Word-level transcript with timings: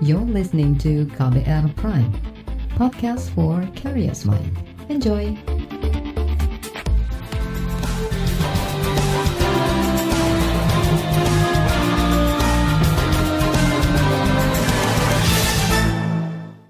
You're 0.00 0.24
listening 0.24 0.80
to 0.80 1.04
KBR 1.12 1.76
Prime, 1.76 2.08
podcast 2.72 3.28
for 3.36 3.60
curious 3.76 4.24
mind. 4.24 4.48
Enjoy! 4.88 5.36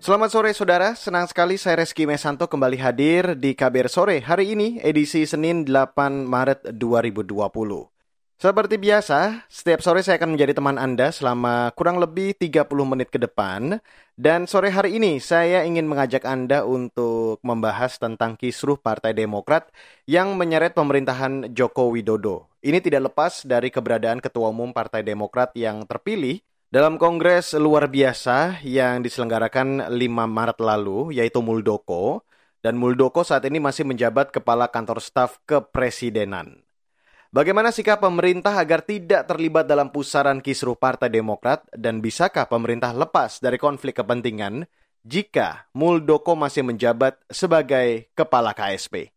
Selamat 0.03 0.35
sore 0.35 0.51
saudara, 0.51 0.99
senang 0.99 1.31
sekali 1.31 1.55
saya 1.55 1.87
Reski 1.87 2.11
Mesanto 2.11 2.51
kembali 2.51 2.83
hadir 2.83 3.39
di 3.39 3.55
KBR 3.55 3.87
Sore 3.87 4.19
hari 4.27 4.59
ini 4.59 4.83
edisi 4.83 5.23
Senin 5.23 5.71
8 5.71 6.27
Maret 6.27 6.75
2020. 6.75 7.90
Seperti 8.41 8.81
biasa, 8.81 9.45
setiap 9.53 9.85
sore 9.85 10.01
saya 10.01 10.17
akan 10.17 10.33
menjadi 10.33 10.57
teman 10.57 10.81
Anda 10.81 11.13
selama 11.13 11.77
kurang 11.77 12.01
lebih 12.01 12.33
30 12.41 12.73
menit 12.89 13.13
ke 13.13 13.21
depan. 13.21 13.85
Dan 14.17 14.49
sore 14.49 14.73
hari 14.73 14.97
ini 14.97 15.21
saya 15.21 15.61
ingin 15.61 15.85
mengajak 15.85 16.25
Anda 16.25 16.65
untuk 16.65 17.45
membahas 17.45 18.01
tentang 18.01 18.41
kisruh 18.41 18.81
Partai 18.81 19.13
Demokrat 19.13 19.69
yang 20.09 20.41
menyeret 20.41 20.73
pemerintahan 20.73 21.53
Joko 21.53 21.93
Widodo. 21.93 22.49
Ini 22.65 22.81
tidak 22.81 23.13
lepas 23.13 23.45
dari 23.45 23.69
keberadaan 23.69 24.25
Ketua 24.25 24.49
Umum 24.49 24.73
Partai 24.73 25.05
Demokrat 25.05 25.53
yang 25.53 25.85
terpilih 25.85 26.41
dalam 26.73 26.97
kongres 26.97 27.53
luar 27.61 27.93
biasa 27.93 28.65
yang 28.65 29.05
diselenggarakan 29.05 29.93
5 29.93 30.01
Maret 30.09 30.65
lalu, 30.65 31.13
yaitu 31.13 31.45
Muldoko, 31.45 32.25
dan 32.65 32.81
Muldoko 32.81 33.21
saat 33.21 33.45
ini 33.45 33.61
masih 33.61 33.85
menjabat 33.85 34.33
Kepala 34.33 34.73
Kantor 34.73 35.05
Staf 35.05 35.37
Kepresidenan. 35.45 36.70
Bagaimana 37.31 37.71
sikap 37.71 38.03
pemerintah 38.03 38.59
agar 38.59 38.83
tidak 38.83 39.31
terlibat 39.31 39.63
dalam 39.63 39.95
pusaran 39.95 40.43
kisruh 40.43 40.75
Partai 40.75 41.15
Demokrat 41.15 41.63
dan 41.71 42.03
bisakah 42.03 42.51
pemerintah 42.51 42.91
lepas 42.91 43.39
dari 43.39 43.55
konflik 43.55 44.03
kepentingan 44.03 44.67
jika 45.07 45.71
Muldoko 45.71 46.35
masih 46.35 46.67
menjabat 46.67 47.23
sebagai 47.31 48.11
Kepala 48.19 48.51
KSP? 48.51 49.15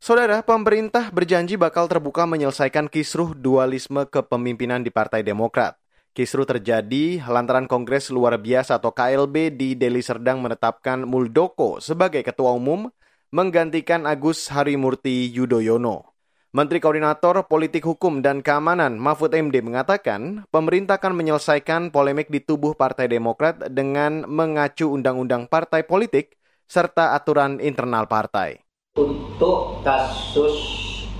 Saudara, 0.00 0.40
pemerintah 0.40 1.12
berjanji 1.12 1.60
bakal 1.60 1.92
terbuka 1.92 2.24
menyelesaikan 2.24 2.88
kisruh 2.88 3.36
dualisme 3.36 4.08
kepemimpinan 4.08 4.80
di 4.80 4.88
Partai 4.88 5.20
Demokrat. 5.20 5.76
Kisru 6.16 6.48
terjadi 6.48 7.20
lantaran 7.20 7.68
Kongres 7.68 8.08
Luar 8.08 8.40
Biasa 8.40 8.80
atau 8.80 8.96
KLB 8.96 9.52
di 9.52 9.76
Deli 9.76 10.00
Serdang 10.00 10.40
menetapkan 10.40 11.04
Muldoko 11.04 11.84
sebagai 11.84 12.24
ketua 12.24 12.56
umum 12.56 12.88
menggantikan 13.28 14.08
Agus 14.08 14.48
Harimurti 14.48 15.28
Yudhoyono. 15.36 16.15
Menteri 16.56 16.80
Koordinator 16.80 17.44
Politik 17.44 17.84
Hukum 17.84 18.24
dan 18.24 18.40
Keamanan 18.40 18.96
Mahfud 18.96 19.36
MD 19.36 19.60
mengatakan 19.60 20.48
pemerintah 20.48 20.96
akan 20.96 21.12
menyelesaikan 21.12 21.92
polemik 21.92 22.32
di 22.32 22.40
tubuh 22.40 22.72
Partai 22.72 23.12
Demokrat 23.12 23.60
dengan 23.68 24.24
mengacu 24.24 24.88
undang-undang 24.88 25.52
partai 25.52 25.84
politik 25.84 26.40
serta 26.64 27.12
aturan 27.12 27.60
internal 27.60 28.08
partai. 28.08 28.64
Untuk 28.96 29.84
kasus 29.84 30.56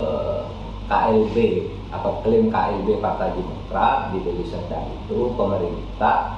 uh, 0.01 0.48
KLB 0.89 1.69
atau 1.92 2.25
klaim 2.25 2.48
KLB 2.48 3.05
Partai 3.05 3.37
Demokrat 3.37 4.17
di 4.17 4.25
Deli 4.25 4.48
Serdang 4.48 4.89
itu 4.89 5.37
pemerintah 5.37 6.33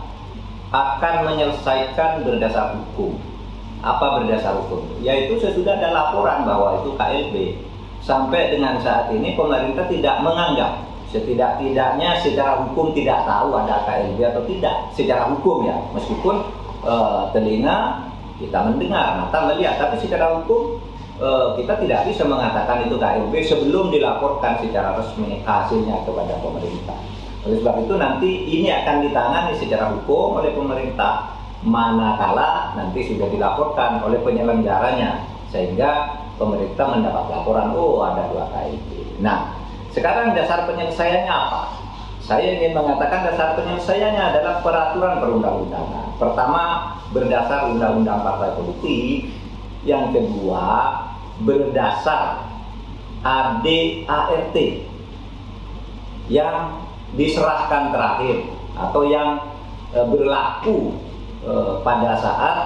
akan 0.74 1.14
menyelesaikan 1.22 2.26
berdasar 2.26 2.74
hukum. 2.74 3.14
Apa 3.78 4.18
berdasar 4.18 4.58
hukum? 4.58 4.82
Yaitu 5.06 5.38
sesudah 5.38 5.78
ada 5.78 5.94
laporan 5.94 6.42
bahwa 6.42 6.82
itu 6.82 6.98
KLB. 6.98 7.67
Sampai 8.08 8.56
dengan 8.56 8.80
saat 8.80 9.12
ini 9.12 9.36
pemerintah 9.36 9.84
tidak 9.84 10.24
menganggap 10.24 10.80
setidak-tidaknya 11.12 12.16
secara 12.24 12.64
hukum 12.64 12.96
tidak 12.96 13.28
tahu 13.28 13.52
ada 13.52 13.84
KLB 13.84 14.20
atau 14.32 14.44
tidak 14.48 14.76
secara 14.92 15.28
hukum 15.32 15.64
ya 15.64 15.76
meskipun 15.96 16.36
e, 16.84 16.94
telinga 17.32 18.04
kita 18.36 18.68
mendengar 18.68 19.16
mata 19.16 19.48
melihat 19.48 19.80
tapi 19.80 19.96
secara 20.04 20.36
hukum 20.36 20.76
Eh, 21.18 21.48
kita 21.58 21.74
tidak 21.82 22.06
bisa 22.06 22.22
mengatakan 22.22 22.86
itu 22.86 22.94
KLB 22.94 23.34
sebelum 23.42 23.90
dilaporkan 23.90 24.62
secara 24.62 24.94
resmi 24.94 25.42
hasilnya 25.42 26.06
kepada 26.06 26.38
pemerintah. 26.38 26.94
Oleh 27.42 27.58
sebab 27.58 27.74
itu 27.82 27.94
nanti 27.98 28.30
ini 28.46 28.70
akan 28.70 29.02
ditangani 29.02 29.58
secara 29.58 29.90
hukum 29.98 30.38
oleh 30.38 30.54
pemerintah 30.54 31.34
manakala 31.66 32.70
nanti 32.78 33.02
sudah 33.02 33.26
dilaporkan 33.34 33.98
oleh 33.98 34.22
penyelenggaranya 34.22 35.26
sehingga 35.50 36.22
pemerintah 36.38 36.86
mendapat 36.94 37.24
laporan 37.28 37.74
oh 37.74 38.00
ada 38.06 38.30
dua 38.30 38.48
KLB. 38.54 39.20
Nah 39.20 39.58
sekarang 39.92 40.32
dasar 40.32 40.64
penyelesaiannya 40.70 41.34
apa? 41.34 41.62
Saya 42.22 42.60
ingin 42.60 42.76
mengatakan 42.76 43.26
dasar 43.26 43.58
penyelesaiannya 43.58 44.22
adalah 44.22 44.54
peraturan 44.62 45.18
perundang-undangan. 45.18 46.14
Pertama 46.20 46.62
berdasar 47.10 47.72
undang-undang 47.72 48.20
partai 48.20 48.52
politik, 48.54 49.32
yang 49.82 50.12
kedua 50.12 50.94
berdasar 51.42 52.46
ADART 53.24 54.56
yang 56.28 56.84
diserahkan 57.16 57.90
terakhir 57.90 58.36
atau 58.76 59.02
yang 59.08 59.40
e, 59.96 59.98
berlaku 60.04 60.92
e, 61.40 61.52
pada 61.80 62.20
saat 62.20 62.56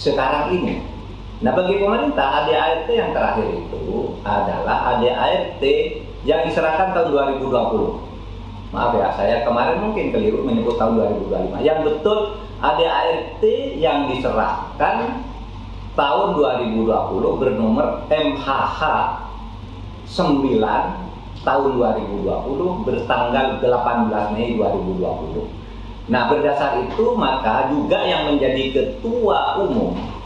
sekarang 0.00 0.56
ini. 0.56 0.89
Nah 1.40 1.56
bagi 1.56 1.80
pemerintah 1.80 2.44
ADART 2.44 2.88
yang 2.92 3.16
terakhir 3.16 3.48
itu 3.48 4.12
adalah 4.28 4.92
ADART 4.92 5.64
yang 6.28 6.44
diserahkan 6.44 6.92
tahun 6.92 7.16
2020. 7.40 8.76
Maaf 8.76 8.92
ya, 8.94 9.08
saya 9.16 9.36
kemarin 9.42 9.80
mungkin 9.82 10.12
keliru 10.12 10.44
menyebut 10.44 10.76
tahun 10.76 11.00
2025. 11.32 11.64
Yang 11.64 11.78
betul 11.88 12.18
ADART 12.60 13.42
yang 13.80 14.12
diserahkan 14.12 15.24
tahun 15.96 16.28
2020 16.36 17.40
bernomor 17.40 18.04
MHH 18.12 18.80
9 20.12 21.40
tahun 21.40 21.70
2020 21.72 22.84
bertanggal 22.84 23.46
18 23.64 24.36
Mei 24.36 24.60
2020. 24.60 26.12
Nah, 26.12 26.28
berdasar 26.28 26.84
itu 26.84 27.16
maka 27.16 27.72
juga 27.72 28.04
yang 28.04 28.28
menjadi 28.28 28.76
ketua 28.76 29.56
umum 29.64 30.19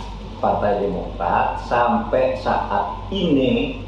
Partai 0.45 0.85
Demokrat 0.85 1.65
sampai 1.65 2.37
saat 2.37 3.09
ini 3.09 3.81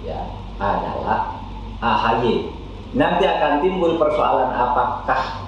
ya 0.00 0.24
adalah 0.56 1.36
AHY. 1.84 2.48
Nanti 2.96 3.28
akan 3.28 3.60
timbul 3.60 4.00
persoalan 4.00 4.48
apakah 4.48 5.44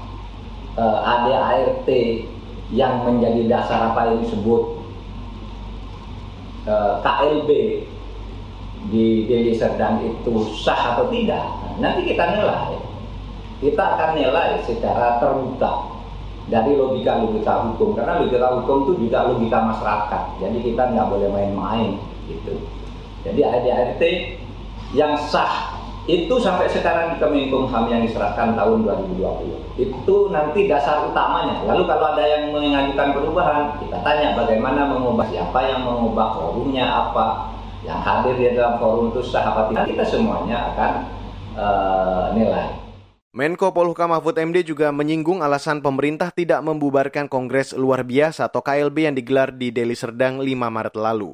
eh, 0.76 0.98
ada 1.00 1.34
ART 1.56 1.88
yang 2.68 3.08
menjadi 3.08 3.48
dasar 3.48 3.92
apa 3.92 4.12
yang 4.12 4.28
disebut 4.28 4.82
Eh, 6.62 6.94
KLB 7.02 7.50
di 8.94 9.26
Deli 9.26 9.50
Serdang 9.58 9.98
itu 10.06 10.46
sah 10.62 10.94
atau 10.94 11.10
tidak, 11.10 11.42
nah, 11.42 11.74
nanti 11.82 12.06
kita 12.06 12.38
nilai. 12.38 12.78
Kita 13.58 13.82
akan 13.98 14.10
nilai 14.14 14.62
secara 14.62 15.18
terbuka 15.18 15.91
dari 16.50 16.74
logika-logika 16.74 17.70
hukum. 17.70 17.94
Karena 17.94 18.22
logika 18.22 18.48
hukum 18.58 18.76
itu 18.88 19.06
juga 19.06 19.30
logika 19.30 19.58
masyarakat. 19.62 20.22
Jadi 20.42 20.58
kita 20.62 20.82
nggak 20.90 21.06
boleh 21.06 21.28
main-main 21.30 22.00
gitu. 22.26 22.58
Jadi 23.22 23.40
ADART 23.46 24.02
yang 24.92 25.14
sah 25.14 25.78
itu 26.10 26.34
sampai 26.42 26.66
sekarang 26.66 27.14
di 27.14 27.16
Kemenkumham 27.22 27.86
yang 27.86 28.02
diserahkan 28.02 28.58
tahun 28.58 28.82
2020 28.82 29.78
itu 29.78 30.16
nanti 30.34 30.66
dasar 30.66 31.06
utamanya. 31.06 31.62
Lalu 31.62 31.86
kalau 31.86 32.18
ada 32.18 32.24
yang 32.26 32.50
mengajukan 32.50 33.14
perubahan 33.14 33.78
kita 33.78 34.02
tanya 34.02 34.34
bagaimana 34.34 34.90
mengubah 34.90 35.30
siapa 35.30 35.62
yang 35.62 35.86
mengubah 35.86 36.34
forumnya 36.34 36.90
apa 36.90 37.54
yang 37.86 38.02
hadir 38.02 38.34
di 38.34 38.50
dalam 38.58 38.82
forum 38.82 39.14
itu 39.14 39.22
sah 39.22 39.46
apa 39.46 39.70
tidak. 39.70 39.94
Kita 39.94 40.02
semuanya 40.02 40.74
akan 40.74 40.92
uh, 41.54 42.24
nilai 42.34 42.81
Menko 43.32 43.72
Polhukam 43.72 44.12
Mahfud 44.12 44.36
MD 44.36 44.60
juga 44.60 44.92
menyinggung 44.92 45.40
alasan 45.40 45.80
pemerintah 45.80 46.28
tidak 46.28 46.60
membubarkan 46.60 47.32
Kongres 47.32 47.72
Luar 47.72 48.04
Biasa 48.04 48.52
atau 48.52 48.60
KLB 48.60 49.08
yang 49.08 49.16
digelar 49.16 49.48
di 49.56 49.72
Deli 49.72 49.96
Serdang 49.96 50.36
5 50.36 50.52
Maret 50.52 50.92
lalu. 51.00 51.32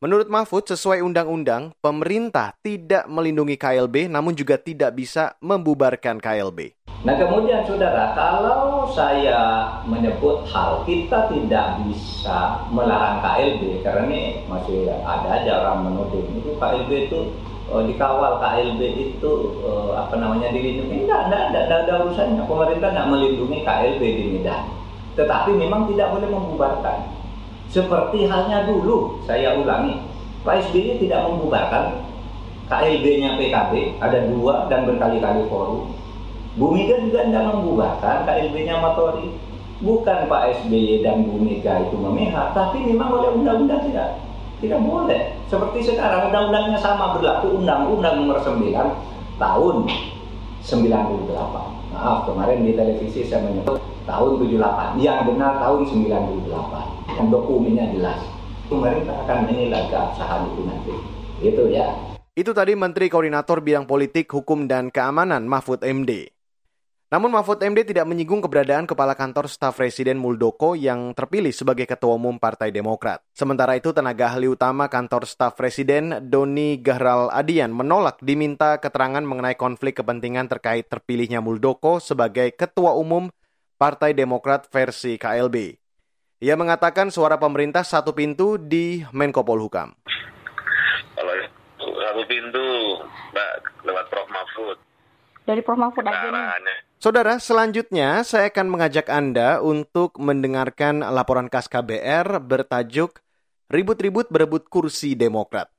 Menurut 0.00 0.32
Mahfud, 0.32 0.64
sesuai 0.64 1.04
undang-undang, 1.04 1.76
pemerintah 1.84 2.56
tidak 2.64 3.04
melindungi 3.12 3.60
KLB 3.60 4.08
namun 4.08 4.32
juga 4.32 4.56
tidak 4.56 4.96
bisa 4.96 5.36
membubarkan 5.44 6.16
KLB. 6.16 6.80
Nah 7.04 7.12
kemudian 7.12 7.60
saudara, 7.68 8.16
kalau 8.16 8.88
saya 8.88 9.68
menyebut 9.84 10.48
hal 10.48 10.80
kita 10.88 11.28
tidak 11.28 11.76
bisa 11.84 12.64
melarang 12.72 13.20
KLB 13.20 13.84
karena 13.84 14.08
ini 14.08 14.48
masih 14.48 14.88
ada 14.88 15.28
aja 15.28 15.60
orang 15.60 15.92
menuding 15.92 16.40
itu 16.40 16.56
KLB 16.56 17.12
itu 17.12 17.20
uh, 17.70 17.82
dikawal 17.84 18.40
KLB 18.42 18.80
itu 19.14 19.32
uh, 19.62 19.96
apa 19.96 20.18
namanya 20.18 20.50
dilindungi 20.50 21.04
tidak 21.04 21.30
tidak 21.30 21.42
tidak 21.48 21.62
ada, 21.68 21.76
ada 21.84 21.92
urusannya 22.04 22.42
pemerintah 22.44 22.88
tidak 22.92 23.08
melindungi 23.08 23.58
KLB 23.62 24.02
di 24.02 24.24
Medan 24.36 24.62
tetapi 25.14 25.50
memang 25.54 25.86
tidak 25.88 26.10
boleh 26.10 26.28
membubarkan 26.28 27.14
seperti 27.74 28.30
halnya 28.30 28.70
dulu, 28.70 29.18
saya 29.26 29.58
ulangi, 29.58 29.98
Pak 30.46 30.70
SBY 30.70 31.02
tidak 31.02 31.26
membubarkan 31.26 32.06
KLB-nya 32.70 33.34
PKB, 33.34 33.98
ada 33.98 34.30
dua 34.30 34.70
dan 34.70 34.86
berkali-kali 34.86 35.42
forum. 35.50 35.90
Bu 36.54 36.70
Mega 36.70 37.02
juga 37.02 37.26
tidak 37.26 37.50
membubarkan 37.50 38.16
KLB-nya 38.30 38.78
Matori. 38.78 39.34
bukan 39.82 40.30
Pak 40.30 40.42
SBY 40.62 41.02
dan 41.02 41.26
Bu 41.26 41.34
Mega 41.42 41.82
itu 41.82 41.98
memihak, 41.98 42.54
tapi 42.54 42.78
memang 42.86 43.10
oleh 43.18 43.34
undang-undang 43.34 43.82
tidak 43.90 44.22
tidak 44.62 44.80
boleh. 44.80 45.34
Seperti 45.54 45.94
sekarang 45.94 46.34
undang-undangnya 46.34 46.74
sama 46.82 47.14
berlaku 47.14 47.62
undang-undang 47.62 48.26
nomor 48.26 48.42
9 48.42 48.74
tahun 49.38 49.76
98. 50.66 51.30
Maaf, 51.94 52.26
kemarin 52.26 52.66
di 52.66 52.74
televisi 52.74 53.22
saya 53.22 53.46
menyebut 53.46 53.78
tahun 54.02 54.42
78. 54.42 54.98
Yang 54.98 55.30
benar 55.30 55.62
tahun 55.62 55.86
98. 56.10 57.14
Yang 57.14 57.26
dokumennya 57.30 57.86
jelas. 57.94 58.18
Pemerintah 58.66 59.14
akan 59.22 59.38
menilai 59.46 59.86
keabsahan 59.94 60.42
itu 60.50 60.60
nanti. 60.66 60.94
Itu 61.38 61.70
ya. 61.70 61.86
Itu 62.34 62.50
tadi 62.50 62.74
Menteri 62.74 63.06
Koordinator 63.06 63.62
Bidang 63.62 63.86
Politik, 63.86 64.26
Hukum, 64.34 64.66
dan 64.66 64.90
Keamanan 64.90 65.46
Mahfud 65.46 65.86
MD. 65.86 66.33
Namun 67.14 67.30
Mahfud 67.30 67.62
MD 67.62 67.86
tidak 67.86 68.10
menyinggung 68.10 68.42
keberadaan 68.42 68.90
Kepala 68.90 69.14
Kantor 69.14 69.46
Staf 69.46 69.78
Presiden 69.78 70.18
Muldoko 70.18 70.74
yang 70.74 71.14
terpilih 71.14 71.54
sebagai 71.54 71.86
Ketua 71.86 72.18
Umum 72.18 72.42
Partai 72.42 72.74
Demokrat. 72.74 73.22
Sementara 73.30 73.78
itu 73.78 73.94
tenaga 73.94 74.34
ahli 74.34 74.50
utama 74.50 74.90
Kantor 74.90 75.22
Staf 75.22 75.54
Presiden 75.54 76.26
Doni 76.26 76.74
Gahral 76.82 77.30
Adian 77.30 77.70
menolak 77.70 78.18
diminta 78.18 78.82
keterangan 78.82 79.22
mengenai 79.22 79.54
konflik 79.54 80.02
kepentingan 80.02 80.50
terkait 80.50 80.90
terpilihnya 80.90 81.38
Muldoko 81.38 82.02
sebagai 82.02 82.50
Ketua 82.50 82.98
Umum 82.98 83.30
Partai 83.78 84.10
Demokrat 84.10 84.66
versi 84.66 85.14
KLB. 85.14 85.70
Ia 86.42 86.58
mengatakan 86.58 87.14
suara 87.14 87.38
pemerintah 87.38 87.86
satu 87.86 88.10
pintu 88.10 88.58
di 88.58 89.06
Menko 89.14 89.46
Polhukam. 89.46 89.94
Kalau 91.14 91.34
satu 91.78 92.22
pintu, 92.26 92.66
Mbak, 93.30 93.86
lewat 93.86 94.04
Prof. 94.10 94.26
Mahfud. 94.34 94.93
Dari 95.44 95.60
Prof. 95.60 95.76
Mahfud 95.76 96.04
aja 96.08 96.28
nih. 96.32 96.78
Saudara, 96.96 97.36
selanjutnya 97.36 98.24
saya 98.24 98.48
akan 98.48 98.66
mengajak 98.72 99.12
Anda 99.12 99.60
untuk 99.60 100.16
mendengarkan 100.16 101.04
laporan 101.04 101.52
khas 101.52 101.68
KBR 101.68 102.40
bertajuk 102.40 103.20
Ribut-ribut 103.68 104.28
berebut 104.28 104.68
kursi 104.68 105.16
Demokrat. 105.16 105.72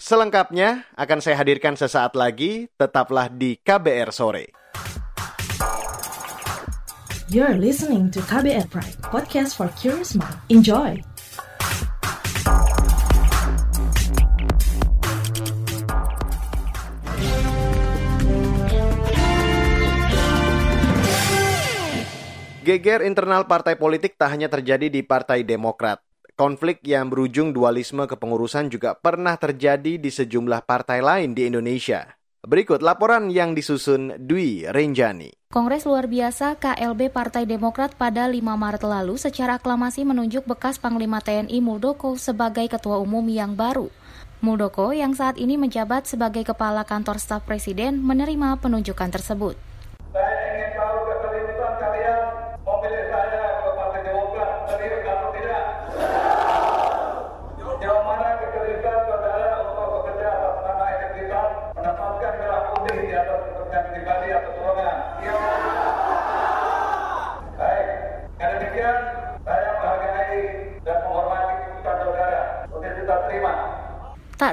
Selengkapnya 0.00 0.88
akan 0.96 1.18
saya 1.20 1.36
hadirkan 1.38 1.76
sesaat 1.76 2.16
lagi, 2.16 2.72
tetaplah 2.80 3.28
di 3.28 3.60
KBR 3.60 4.10
Sore. 4.14 4.46
You're 7.28 7.60
listening 7.60 8.08
to 8.16 8.24
KBR 8.24 8.72
Pride, 8.72 8.96
podcast 9.04 9.60
for 9.60 9.68
curious 9.76 10.16
mind. 10.16 10.40
Enjoy! 10.48 11.07
Geger 22.68 23.00
internal 23.00 23.48
partai 23.48 23.80
politik 23.80 24.20
tak 24.20 24.36
hanya 24.36 24.52
terjadi 24.52 24.92
di 24.92 25.00
Partai 25.00 25.40
Demokrat. 25.40 26.04
Konflik 26.36 26.84
yang 26.84 27.08
berujung 27.08 27.56
dualisme 27.56 28.04
kepengurusan 28.04 28.68
juga 28.68 28.92
pernah 28.92 29.40
terjadi 29.40 29.96
di 29.96 30.12
sejumlah 30.12 30.68
partai 30.68 31.00
lain 31.00 31.32
di 31.32 31.48
Indonesia. 31.48 32.04
Berikut 32.44 32.84
laporan 32.84 33.32
yang 33.32 33.56
disusun 33.56 34.20
Dwi 34.20 34.68
Renjani. 34.68 35.48
Kongres 35.48 35.88
luar 35.88 36.12
biasa 36.12 36.60
KLB 36.60 37.08
Partai 37.08 37.48
Demokrat 37.48 37.96
pada 37.96 38.28
5 38.28 38.36
Maret 38.36 38.84
lalu 38.84 39.16
secara 39.16 39.56
aklamasi 39.56 40.04
menunjuk 40.04 40.44
bekas 40.44 40.76
Panglima 40.76 41.24
TNI 41.24 41.64
Muldoko 41.64 42.20
sebagai 42.20 42.68
ketua 42.68 43.00
umum 43.00 43.24
yang 43.32 43.56
baru. 43.56 43.88
Muldoko 44.44 44.92
yang 44.92 45.16
saat 45.16 45.40
ini 45.40 45.56
menjabat 45.56 46.04
sebagai 46.04 46.44
kepala 46.44 46.84
kantor 46.84 47.16
staf 47.16 47.48
presiden 47.48 48.04
menerima 48.04 48.60
penunjukan 48.60 49.08
tersebut. 49.08 49.56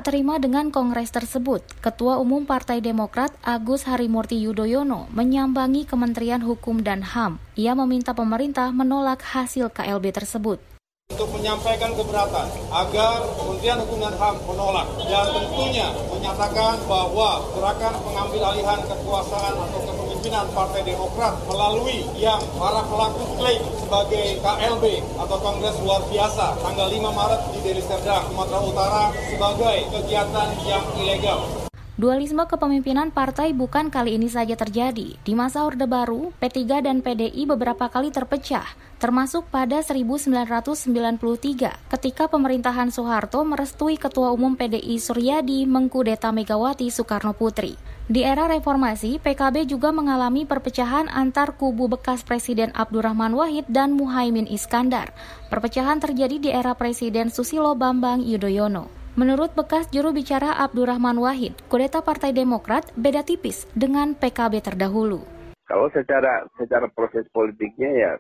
Terima 0.06 0.38
dengan 0.38 0.70
kongres 0.70 1.10
tersebut, 1.10 1.66
Ketua 1.82 2.22
Umum 2.22 2.46
Partai 2.46 2.78
Demokrat 2.78 3.34
Agus 3.42 3.90
Harimurti 3.90 4.38
Yudhoyono 4.38 5.10
menyambangi 5.10 5.82
Kementerian 5.90 6.46
Hukum 6.46 6.86
dan 6.86 7.02
HAM. 7.02 7.42
Ia 7.58 7.74
meminta 7.74 8.14
pemerintah 8.14 8.70
menolak 8.70 9.26
hasil 9.26 9.74
KLB 9.74 10.14
tersebut 10.14 10.62
untuk 11.10 11.26
menyampaikan 11.34 11.90
keberatan 11.98 12.46
agar 12.70 13.18
Kementerian 13.34 13.82
Hukum 13.82 13.98
dan 13.98 14.14
HAM 14.14 14.36
menolak 14.46 14.86
dan 15.10 15.26
tentunya 15.34 15.90
menyatakan 16.14 16.78
bahwa 16.86 17.42
gerakan 17.58 17.94
pengambil 18.06 18.42
alihan 18.54 18.80
kekuasaan 18.86 19.54
atau 19.58 19.80
kepemimpinan 20.26 20.50
Partai 20.58 20.82
Demokrat 20.82 21.38
melalui 21.46 22.02
yang 22.18 22.42
para 22.58 22.82
pelaku 22.90 23.38
klaim 23.38 23.62
sebagai 23.78 24.42
KLB 24.42 24.86
atau 25.22 25.38
Kongres 25.38 25.78
Luar 25.86 26.02
Biasa 26.10 26.58
tanggal 26.66 26.90
5 26.90 26.98
Maret 26.98 27.42
di 27.54 27.60
Deli 27.62 27.84
Serdang, 27.86 28.34
Sumatera 28.34 28.60
Utara 28.66 29.04
sebagai 29.30 29.78
kegiatan 29.94 30.50
yang 30.66 30.86
ilegal. 30.98 31.65
Dualisme 31.96 32.44
kepemimpinan 32.44 33.08
partai 33.08 33.56
bukan 33.56 33.88
kali 33.88 34.20
ini 34.20 34.28
saja 34.28 34.60
terjadi. 34.60 35.16
Di 35.16 35.32
masa 35.32 35.64
Orde 35.64 35.88
Baru, 35.88 36.36
P3 36.44 36.84
dan 36.84 37.00
PDI 37.00 37.48
beberapa 37.48 37.88
kali 37.88 38.12
terpecah, 38.12 38.68
termasuk 39.00 39.48
pada 39.48 39.80
1993 39.80 41.72
ketika 41.88 42.28
pemerintahan 42.28 42.92
Soeharto 42.92 43.48
merestui 43.48 43.96
Ketua 43.96 44.36
Umum 44.36 44.60
PDI 44.60 45.00
Suryadi 45.00 45.64
mengkudeta 45.64 46.36
Megawati 46.36 46.92
Soekarno 46.92 47.32
Putri. 47.32 47.80
Di 48.12 48.28
era 48.28 48.52
reformasi, 48.52 49.16
PKB 49.24 49.64
juga 49.64 49.96
mengalami 49.96 50.44
perpecahan 50.44 51.08
antar 51.08 51.56
kubu 51.56 51.88
bekas 51.88 52.28
Presiden 52.28 52.76
Abdurrahman 52.76 53.32
Wahid 53.32 53.72
dan 53.72 53.96
Muhaimin 53.96 54.52
Iskandar. 54.52 55.16
Perpecahan 55.48 56.04
terjadi 56.04 56.44
di 56.44 56.50
era 56.52 56.76
Presiden 56.76 57.32
Susilo 57.32 57.72
Bambang 57.72 58.20
Yudhoyono. 58.20 59.05
Menurut 59.16 59.56
bekas 59.56 59.88
juru 59.96 60.12
bicara 60.12 60.60
Abdurrahman 60.60 61.16
Wahid, 61.16 61.56
kudeta 61.72 62.04
Partai 62.04 62.36
Demokrat 62.36 62.92
beda 63.00 63.24
tipis 63.24 63.64
dengan 63.72 64.12
PKB 64.12 64.60
terdahulu. 64.60 65.24
Kalau 65.64 65.88
secara 65.96 66.44
secara 66.60 66.92
proses 66.92 67.24
politiknya 67.32 67.96
ya 67.96 68.12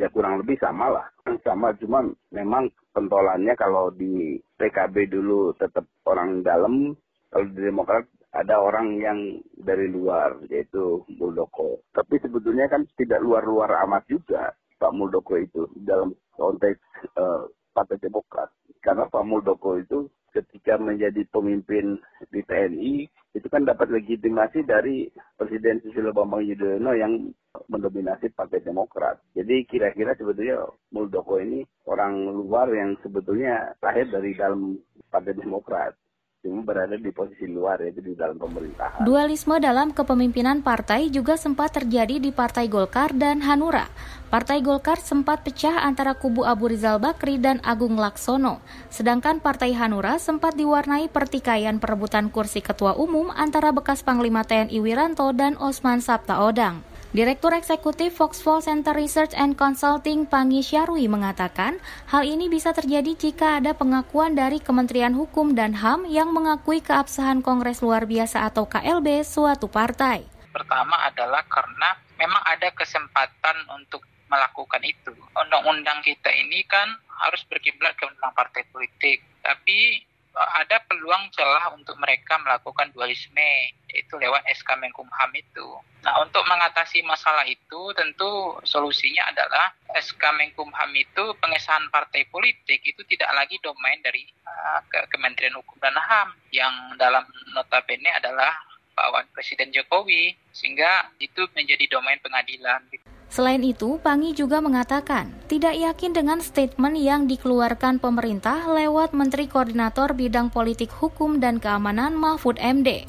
ya 0.00 0.08
kurang 0.08 0.40
lebih 0.40 0.56
sama 0.56 0.88
lah. 0.88 1.04
Sama 1.44 1.76
cuma 1.76 2.00
memang 2.32 2.72
pentolannya 2.96 3.52
kalau 3.60 3.92
di 3.92 4.40
PKB 4.56 5.12
dulu 5.12 5.52
tetap 5.60 5.84
orang 6.08 6.40
dalam, 6.40 6.96
kalau 7.28 7.44
di 7.52 7.68
Demokrat 7.68 8.08
ada 8.32 8.56
orang 8.56 8.96
yang 9.04 9.44
dari 9.52 9.92
luar 9.92 10.32
yaitu 10.48 11.04
Muldoko. 11.12 11.84
Tapi 11.92 12.24
sebetulnya 12.24 12.72
kan 12.72 12.88
tidak 12.96 13.20
luar-luar 13.20 13.84
amat 13.84 14.08
juga 14.08 14.48
Pak 14.80 14.96
Muldoko 14.96 15.36
itu 15.36 15.68
dalam 15.84 16.16
konteks 16.40 16.80
uh, 17.20 17.44
Partai 17.76 18.00
Demokrat. 18.00 18.48
Karena 18.80 19.04
Pak 19.12 19.28
Muldoko 19.28 19.76
itu 19.76 20.08
ketika 20.38 20.78
menjadi 20.78 21.26
pemimpin 21.34 21.98
di 22.30 22.40
TNI 22.46 23.10
itu 23.34 23.46
kan 23.50 23.66
dapat 23.66 23.90
legitimasi 23.90 24.64
dari 24.64 25.10
Presiden 25.36 25.82
Susilo 25.82 26.14
Bambang 26.14 26.46
Yudhoyono 26.46 26.94
yang 26.94 27.30
mendominasi 27.68 28.30
Partai 28.32 28.62
Demokrat. 28.62 29.18
Jadi 29.34 29.66
kira-kira 29.66 30.14
sebetulnya 30.14 30.64
Muldoko 30.94 31.42
ini 31.42 31.66
orang 31.90 32.30
luar 32.30 32.70
yang 32.70 32.94
sebetulnya 33.02 33.74
lahir 33.82 34.06
dari 34.08 34.34
dalam 34.34 34.78
Partai 35.10 35.34
Demokrat 35.34 35.94
cuma 36.38 36.62
berada 36.62 36.94
di 36.94 37.10
posisi 37.10 37.50
luar 37.50 37.82
yaitu 37.82 37.98
di 37.98 38.14
dalam 38.14 38.38
pemerintahan. 38.38 39.02
Dualisme 39.02 39.58
dalam 39.58 39.90
kepemimpinan 39.90 40.62
partai 40.62 41.10
juga 41.10 41.34
sempat 41.34 41.74
terjadi 41.74 42.22
di 42.22 42.30
Partai 42.30 42.70
Golkar 42.70 43.10
dan 43.10 43.42
Hanura. 43.42 43.90
Partai 44.30 44.62
Golkar 44.62 45.02
sempat 45.02 45.42
pecah 45.42 45.82
antara 45.82 46.14
kubu 46.14 46.46
Abu 46.46 46.70
Rizal 46.70 47.02
Bakri 47.02 47.42
dan 47.42 47.58
Agung 47.66 47.98
Laksono, 47.98 48.62
sedangkan 48.86 49.42
Partai 49.42 49.74
Hanura 49.74 50.22
sempat 50.22 50.54
diwarnai 50.54 51.10
pertikaian 51.10 51.82
perebutan 51.82 52.30
kursi 52.30 52.62
ketua 52.62 52.94
umum 52.94 53.34
antara 53.34 53.74
bekas 53.74 54.06
Panglima 54.06 54.46
TNI 54.46 54.78
Wiranto 54.78 55.34
dan 55.34 55.58
Osman 55.58 55.98
Sabtaodang. 55.98 56.86
Direktur 57.08 57.56
Eksekutif 57.56 58.20
Foxfall 58.20 58.60
Center 58.60 58.92
Research 58.92 59.32
and 59.32 59.56
Consulting 59.56 60.28
Pangi 60.28 60.60
Syarwi 60.60 61.08
mengatakan, 61.08 61.80
hal 62.04 62.20
ini 62.20 62.52
bisa 62.52 62.76
terjadi 62.76 63.16
jika 63.16 63.56
ada 63.64 63.72
pengakuan 63.72 64.36
dari 64.36 64.60
Kementerian 64.60 65.16
Hukum 65.16 65.56
dan 65.56 65.72
HAM 65.72 66.04
yang 66.04 66.36
mengakui 66.36 66.84
keabsahan 66.84 67.40
Kongres 67.40 67.80
Luar 67.80 68.04
Biasa 68.04 68.44
atau 68.44 68.68
KLB 68.68 69.24
suatu 69.24 69.72
partai. 69.72 70.28
Pertama 70.52 71.00
adalah 71.08 71.48
karena 71.48 71.96
memang 72.20 72.44
ada 72.44 72.68
kesempatan 72.76 73.56
untuk 73.72 74.04
melakukan 74.28 74.84
itu. 74.84 75.16
Undang-undang 75.32 76.04
kita 76.04 76.28
ini 76.28 76.60
kan 76.68 76.92
harus 77.24 77.40
berkiblat 77.48 77.96
ke 77.96 78.04
undang 78.04 78.36
partai 78.36 78.68
politik, 78.68 79.24
tapi 79.40 80.04
ada 80.38 80.78
peluang 80.86 81.30
celah 81.34 81.74
untuk 81.74 81.98
mereka 81.98 82.38
melakukan 82.38 82.94
dualisme 82.94 83.74
yaitu 83.90 84.14
lewat 84.20 84.44
SK 84.54 84.78
Menkumham 84.78 85.30
itu. 85.34 85.66
Nah, 86.06 86.22
untuk 86.22 86.44
mengatasi 86.46 87.02
masalah 87.02 87.42
itu 87.48 87.90
tentu 87.98 88.54
solusinya 88.62 89.34
adalah 89.34 89.74
SK 89.98 90.22
Menkumham 90.38 90.92
itu 90.94 91.24
pengesahan 91.42 91.90
partai 91.90 92.28
politik 92.30 92.78
itu 92.84 93.02
tidak 93.10 93.30
lagi 93.34 93.58
domain 93.64 93.98
dari 94.04 94.22
uh, 94.46 94.80
Kementerian 95.10 95.58
Hukum 95.58 95.80
dan 95.82 95.96
HAM 95.98 96.28
yang 96.54 96.74
dalam 97.00 97.26
notabene 97.56 98.14
adalah 98.14 98.54
bawaan 98.98 99.26
Presiden 99.30 99.70
Jokowi 99.70 100.34
sehingga 100.50 101.10
itu 101.22 101.46
menjadi 101.54 101.86
domain 101.86 102.18
pengadilan. 102.18 102.82
Selain 103.28 103.60
itu, 103.60 104.00
Pangi 104.00 104.32
juga 104.32 104.64
mengatakan 104.64 105.28
tidak 105.52 105.76
yakin 105.76 106.16
dengan 106.16 106.40
statement 106.40 106.96
yang 106.96 107.28
dikeluarkan 107.28 108.00
pemerintah 108.00 108.64
lewat 108.72 109.12
Menteri 109.12 109.44
Koordinator 109.44 110.16
Bidang 110.16 110.48
Politik 110.48 110.88
Hukum 110.88 111.36
dan 111.36 111.60
Keamanan 111.60 112.16
Mahfud 112.16 112.56
MD. 112.56 113.04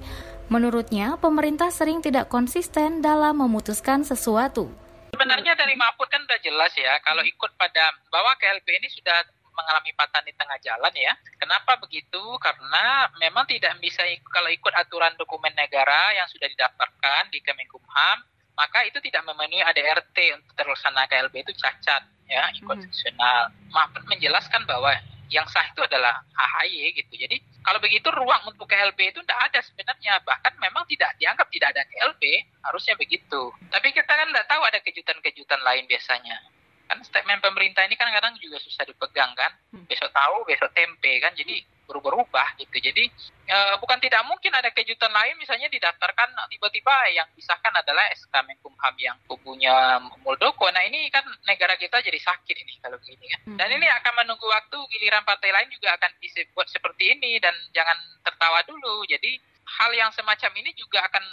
Menurutnya, 0.51 1.15
pemerintah 1.23 1.71
sering 1.71 2.03
tidak 2.03 2.27
konsisten 2.27 2.99
dalam 2.99 3.39
memutuskan 3.39 4.03
sesuatu. 4.03 4.67
Sebenarnya 5.15 5.55
dari 5.55 5.79
Mahfud 5.79 6.11
kan 6.11 6.21
sudah 6.27 6.41
jelas 6.43 6.73
ya, 6.75 6.99
kalau 6.99 7.23
ikut 7.23 7.55
pada 7.55 7.95
bahwa 8.11 8.35
KLB 8.35 8.67
ini 8.81 8.89
sudah 8.91 9.23
mengalami 9.59 9.91
patan 9.95 10.23
di 10.23 10.33
tengah 10.35 10.59
jalan 10.63 10.93
ya. 10.95 11.13
Kenapa 11.35 11.75
begitu? 11.83 12.21
Karena 12.39 13.07
memang 13.19 13.43
tidak 13.47 13.75
bisa 13.83 14.03
kalau 14.31 14.47
ikut 14.47 14.73
aturan 14.75 15.11
dokumen 15.19 15.51
negara 15.55 16.15
yang 16.15 16.27
sudah 16.31 16.47
didaftarkan 16.47 17.27
di 17.31 17.43
Kemenkumham, 17.43 18.23
maka 18.59 18.83
itu 18.83 18.99
tidak 18.99 19.23
memenuhi 19.23 19.63
ADRT 19.63 20.35
untuk 20.35 20.51
terlaksana 20.59 21.07
KLB 21.07 21.47
itu 21.47 21.55
cacat 21.55 22.03
ya 22.27 22.43
inkonstitusional. 22.59 23.47
Hmm. 23.47 23.71
Mahfud 23.71 24.03
menjelaskan 24.11 24.67
bahwa 24.67 24.91
yang 25.31 25.47
sah 25.47 25.63
itu 25.63 25.79
adalah 25.79 26.19
AHY 26.35 26.91
gitu. 26.99 27.15
Jadi 27.15 27.39
kalau 27.63 27.79
begitu 27.79 28.11
ruang 28.11 28.43
untuk 28.51 28.67
KLB 28.67 29.15
itu 29.15 29.23
tidak 29.23 29.39
ada 29.47 29.59
sebenarnya. 29.63 30.19
Bahkan 30.27 30.59
memang 30.59 30.83
tidak 30.91 31.15
dianggap 31.15 31.47
tidak 31.47 31.71
ada 31.71 31.87
KLB, 31.87 32.23
harusnya 32.67 32.99
begitu. 32.99 33.41
Tapi 33.71 33.87
kita 33.95 34.11
kan 34.11 34.27
tidak 34.27 34.45
tahu 34.51 34.61
ada 34.67 34.83
kejutan-kejutan 34.83 35.61
lain 35.63 35.87
biasanya 35.87 36.43
kan 36.89 36.97
statement 37.05 37.37
pemerintah 37.45 37.85
ini 37.85 37.93
kan 37.93 38.09
kadang 38.09 38.33
juga 38.41 38.57
susah 38.57 38.81
dipegang 38.81 39.29
kan 39.37 39.53
hmm. 39.77 39.85
besok 39.85 40.09
tahu 40.09 40.41
besok 40.49 40.73
tempe 40.73 41.21
kan 41.21 41.29
jadi 41.37 41.61
berubah-ubah 41.89 42.61
gitu. 42.61 42.77
Jadi 42.77 43.09
e, 43.49 43.57
bukan 43.81 43.97
tidak 43.97 44.21
mungkin 44.29 44.53
ada 44.53 44.69
kejutan 44.69 45.09
lain 45.09 45.33
misalnya 45.41 45.65
didaftarkan 45.73 46.29
tiba-tiba 46.53 46.93
yang 47.17 47.25
disahkan 47.33 47.73
adalah 47.73 48.05
SK 48.13 48.45
Menkumham 48.45 48.95
yang 49.01 49.17
kubunya 49.25 49.97
Muldoko. 50.21 50.69
Nah 50.69 50.85
ini 50.85 51.09
kan 51.09 51.25
negara 51.49 51.73
kita 51.73 51.97
jadi 52.05 52.21
sakit 52.21 52.55
ini 52.61 52.77
kalau 52.77 53.01
begini 53.01 53.25
kan. 53.25 53.39
Hmm. 53.49 53.57
dan 53.57 53.69
ini 53.73 53.89
akan 53.89 54.13
menunggu 54.21 54.45
waktu 54.45 54.77
giliran 54.93 55.25
partai 55.25 55.49
lain 55.49 55.73
juga 55.73 55.97
akan 55.97 56.11
disebut 56.21 56.65
seperti 56.69 57.17
ini 57.17 57.41
dan 57.41 57.57
jangan 57.73 57.97
tertawa 58.21 58.61
dulu. 58.69 59.01
Jadi 59.09 59.41
hal 59.65 59.91
yang 59.97 60.13
semacam 60.13 60.51
ini 60.61 60.71
juga 60.77 61.01
akan 61.09 61.23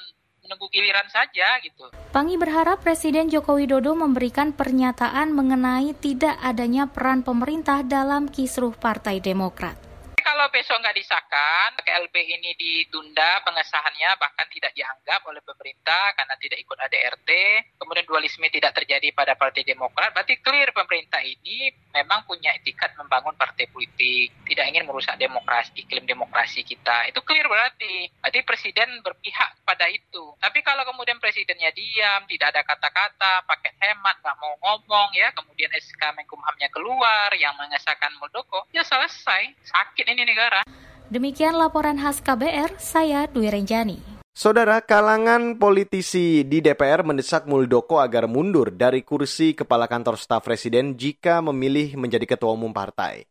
menunggu 0.46 0.70
giliran 0.70 1.10
saja 1.10 1.58
gitu. 1.60 1.90
Pangi 2.14 2.38
berharap 2.38 2.78
Presiden 2.86 3.26
Joko 3.26 3.58
Widodo 3.58 3.98
memberikan 3.98 4.54
pernyataan 4.54 5.34
mengenai 5.34 5.90
tidak 5.98 6.38
adanya 6.38 6.86
peran 6.86 7.26
pemerintah 7.26 7.82
dalam 7.82 8.30
kisruh 8.30 8.70
Partai 8.78 9.18
Demokrat 9.18 9.85
kalau 10.26 10.50
besok 10.50 10.82
nggak 10.82 10.98
disahkan, 10.98 11.70
KLB 11.86 12.10
ini 12.18 12.50
ditunda 12.58 13.46
pengesahannya 13.46 14.10
bahkan 14.18 14.50
tidak 14.50 14.74
dianggap 14.74 15.22
oleh 15.22 15.38
pemerintah 15.38 16.18
karena 16.18 16.34
tidak 16.42 16.58
ikut 16.66 16.74
ADRT, 16.82 17.30
kemudian 17.78 18.02
dualisme 18.02 18.50
tidak 18.50 18.74
terjadi 18.74 19.14
pada 19.14 19.38
Partai 19.38 19.62
Demokrat, 19.62 20.10
berarti 20.10 20.42
clear 20.42 20.74
pemerintah 20.74 21.22
ini 21.22 21.70
memang 21.94 22.26
punya 22.26 22.50
etikat 22.58 22.98
membangun 22.98 23.38
partai 23.38 23.70
politik, 23.70 24.34
tidak 24.50 24.66
ingin 24.66 24.82
merusak 24.82 25.14
demokrasi, 25.14 25.70
iklim 25.78 26.02
demokrasi 26.10 26.66
kita. 26.66 27.06
Itu 27.06 27.22
clear 27.22 27.46
berarti. 27.46 28.10
Berarti 28.18 28.42
presiden 28.42 28.98
berpihak 29.06 29.62
pada 29.62 29.86
itu. 29.86 30.34
Tapi 30.42 30.58
kalau 30.66 30.82
kemudian 30.82 31.22
presidennya 31.22 31.70
diam, 31.70 32.26
tidak 32.26 32.50
ada 32.50 32.66
kata-kata, 32.66 33.46
pakai 33.46 33.78
hemat, 33.78 34.18
nggak 34.26 34.36
mau 34.42 34.58
ngomong 34.58 35.14
ya, 35.14 35.30
kemudian 35.38 35.70
SK 35.70 36.18
Menkumhamnya 36.18 36.66
keluar 36.74 37.30
yang 37.38 37.54
mengesahkan 37.54 38.10
Muldoko, 38.18 38.66
ya 38.74 38.82
selesai. 38.82 39.54
Sakit 39.70 40.15
ini 40.16 40.24
negara. 40.24 40.64
Demikian 41.12 41.54
laporan 41.60 42.00
khas 42.00 42.24
KBR, 42.24 42.80
saya 42.80 43.28
Dwi 43.28 43.52
Renjani. 43.52 44.00
Saudara, 44.36 44.84
kalangan 44.84 45.56
politisi 45.56 46.44
di 46.44 46.60
DPR 46.60 47.04
mendesak 47.04 47.48
Muldoko 47.48 48.00
agar 48.00 48.28
mundur 48.28 48.68
dari 48.68 49.00
kursi 49.00 49.56
kepala 49.56 49.88
kantor 49.88 50.20
staf 50.20 50.44
presiden 50.44 50.96
jika 50.96 51.40
memilih 51.40 51.96
menjadi 51.96 52.36
ketua 52.36 52.52
umum 52.52 52.72
partai. 52.72 53.24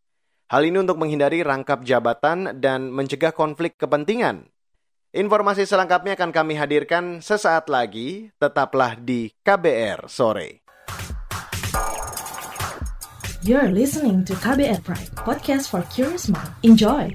Hal 0.50 0.66
ini 0.66 0.82
untuk 0.82 0.98
menghindari 0.98 1.46
rangkap 1.46 1.86
jabatan 1.86 2.58
dan 2.58 2.90
mencegah 2.90 3.34
konflik 3.34 3.78
kepentingan. 3.78 4.50
Informasi 5.14 5.70
selengkapnya 5.70 6.18
akan 6.18 6.34
kami 6.34 6.58
hadirkan 6.58 7.22
sesaat 7.22 7.70
lagi. 7.70 8.34
Tetaplah 8.42 8.98
di 8.98 9.30
KBR 9.46 10.10
sore. 10.10 10.65
You're 13.46 13.70
listening 13.70 14.26
to 14.26 14.34
KBR 14.34 14.82
Pride, 14.82 15.14
podcast 15.22 15.70
for 15.70 15.86
curious 15.94 16.26
mind. 16.34 16.50
Enjoy! 16.66 17.14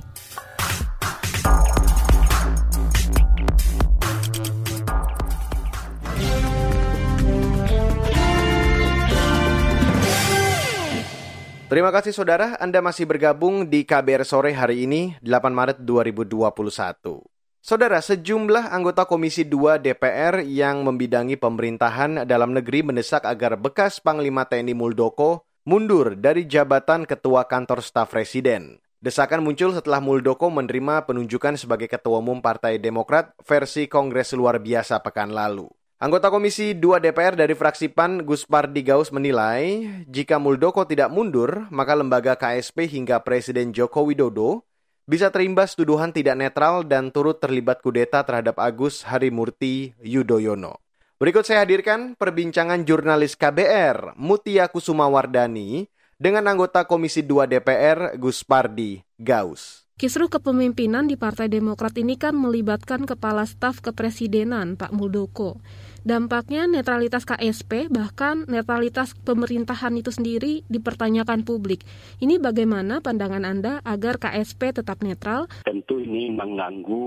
Terima 11.66 11.90
kasih 11.90 12.14
saudara, 12.14 12.54
Anda 12.62 12.78
masih 12.78 13.10
bergabung 13.10 13.66
di 13.66 13.82
KBR 13.82 14.22
Sore 14.22 14.54
hari 14.54 14.86
ini, 14.86 15.18
8 15.26 15.50
Maret 15.50 15.82
2021. 15.82 17.26
Saudara, 17.58 17.98
sejumlah 17.98 18.70
anggota 18.70 19.02
Komisi 19.02 19.42
2 19.42 19.82
DPR 19.82 20.46
yang 20.46 20.86
membidangi 20.86 21.34
pemerintahan 21.34 22.22
dalam 22.22 22.54
negeri 22.54 22.86
mendesak 22.86 23.26
agar 23.26 23.58
bekas 23.58 23.98
Panglima 23.98 24.46
TNI 24.46 24.78
Muldoko 24.78 25.49
mundur 25.68 26.16
dari 26.16 26.48
jabatan 26.48 27.04
Ketua 27.04 27.44
Kantor 27.44 27.84
Staf 27.84 28.16
Presiden. 28.16 28.80
Desakan 29.00 29.44
muncul 29.44 29.72
setelah 29.72 30.00
Muldoko 30.00 30.52
menerima 30.52 31.08
penunjukan 31.08 31.56
sebagai 31.56 31.88
Ketua 31.88 32.20
Umum 32.20 32.40
Partai 32.44 32.76
Demokrat 32.76 33.32
versi 33.44 33.88
Kongres 33.88 34.36
Luar 34.36 34.60
Biasa 34.60 35.00
pekan 35.00 35.32
lalu. 35.32 35.68
Anggota 36.00 36.32
Komisi 36.32 36.72
2 36.72 37.00
DPR 37.00 37.36
dari 37.36 37.52
fraksi 37.52 37.92
PAN, 37.92 38.24
Gus 38.24 38.48
Pardi 38.48 38.80
Gaus 38.80 39.12
menilai, 39.12 39.84
jika 40.08 40.40
Muldoko 40.40 40.88
tidak 40.88 41.12
mundur, 41.12 41.68
maka 41.68 41.92
lembaga 41.92 42.40
KSP 42.40 42.88
hingga 42.88 43.20
Presiden 43.20 43.76
Joko 43.76 44.08
Widodo 44.08 44.64
bisa 45.04 45.28
terimbas 45.28 45.76
tuduhan 45.76 46.16
tidak 46.16 46.40
netral 46.40 46.88
dan 46.88 47.12
turut 47.12 47.36
terlibat 47.36 47.84
kudeta 47.84 48.24
terhadap 48.24 48.56
Agus 48.56 49.04
Harimurti 49.04 49.92
Yudhoyono. 50.00 50.80
Berikut 51.20 51.44
saya 51.44 51.68
hadirkan 51.68 52.16
perbincangan 52.16 52.80
jurnalis 52.88 53.36
KBR 53.36 54.16
Mutia 54.16 54.72
Kusuma 54.72 55.04
Wardani 55.04 55.84
dengan 56.16 56.48
anggota 56.48 56.88
Komisi 56.88 57.20
2 57.20 57.44
DPR 57.44 58.16
Gus 58.16 58.40
Pardi 58.40 59.04
Gaus. 59.20 59.84
Kisruh 60.00 60.32
kepemimpinan 60.32 61.04
di 61.04 61.20
Partai 61.20 61.52
Demokrat 61.52 61.92
ini 62.00 62.16
kan 62.16 62.32
melibatkan 62.32 63.04
Kepala 63.04 63.44
Staf 63.44 63.84
Kepresidenan 63.84 64.80
Pak 64.80 64.96
Muldoko. 64.96 65.60
Dampaknya 66.08 66.64
netralitas 66.64 67.28
KSP 67.28 67.92
bahkan 67.92 68.48
netralitas 68.48 69.12
pemerintahan 69.12 69.92
itu 70.00 70.08
sendiri 70.08 70.64
dipertanyakan 70.72 71.44
publik. 71.44 71.84
Ini 72.24 72.40
bagaimana 72.40 73.04
pandangan 73.04 73.44
Anda 73.44 73.84
agar 73.84 74.16
KSP 74.16 74.72
tetap 74.72 75.04
netral? 75.04 75.52
Tentu 75.68 76.00
ini 76.00 76.32
mengganggu 76.32 77.04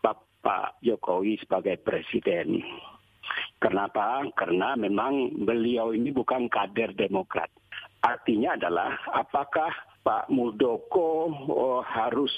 Bapak 0.00 0.80
Jokowi 0.80 1.36
sebagai 1.36 1.76
presiden. 1.84 2.64
Kenapa? 3.60 4.24
Karena 4.34 4.74
memang 4.74 5.44
beliau 5.44 5.92
ini 5.92 6.10
bukan 6.10 6.48
kader 6.48 6.96
Demokrat. 6.96 7.52
Artinya 8.00 8.56
adalah 8.56 8.96
apakah 9.12 9.68
Pak 10.00 10.32
Muldoko 10.32 11.28
oh, 11.52 11.84
harus 11.84 12.32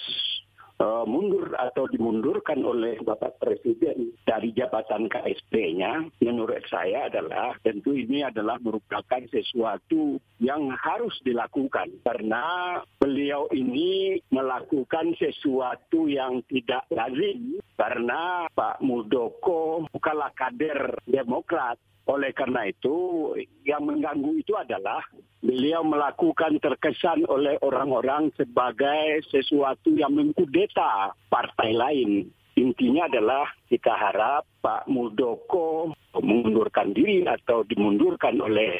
uh, 0.81 1.05
mundur 1.05 1.53
atau 1.59 1.91
dimundurkan 1.91 2.63
oleh 2.65 2.97
Bapak 3.03 3.43
Presiden 3.43 4.15
dari 4.25 4.55
jabatan 4.55 5.11
KSP-nya, 5.11 6.09
menurut 6.23 6.63
saya 6.71 7.11
adalah 7.11 7.59
tentu 7.61 7.93
ini 7.93 8.25
adalah 8.25 8.57
merupakan 8.63 9.23
sesuatu 9.29 10.17
yang 10.41 10.73
harus 10.73 11.15
dilakukan. 11.27 11.93
Karena 12.07 12.79
beliau 12.97 13.51
ini 13.53 14.23
melakukan 14.33 15.13
sesuatu 15.19 16.09
yang 16.09 16.41
tidak 16.49 16.87
lazim 16.89 17.61
karena 17.77 18.47
Pak 18.53 18.79
Muldoko 18.85 19.89
bukanlah 19.91 20.31
kader 20.39 21.03
Demokrat 21.03 21.81
oleh 22.03 22.35
karena 22.35 22.67
itu, 22.67 23.31
yang 23.63 23.87
mengganggu 23.87 24.43
itu 24.43 24.59
adalah 24.59 25.03
beliau 25.39 25.87
melakukan 25.87 26.59
terkesan 26.59 27.23
oleh 27.31 27.59
orang-orang 27.63 28.35
sebagai 28.35 29.23
sesuatu 29.31 29.95
yang 29.95 30.15
mengkudeta 30.15 31.15
partai 31.31 31.71
lain. 31.75 32.27
Intinya 32.59 33.09
adalah 33.09 33.49
kita 33.71 33.95
harap 33.95 34.45
Pak 34.61 34.85
Muldoko 34.91 35.95
mengundurkan 36.21 36.93
diri 36.93 37.25
atau 37.25 37.65
dimundurkan 37.65 38.37
oleh 38.45 38.77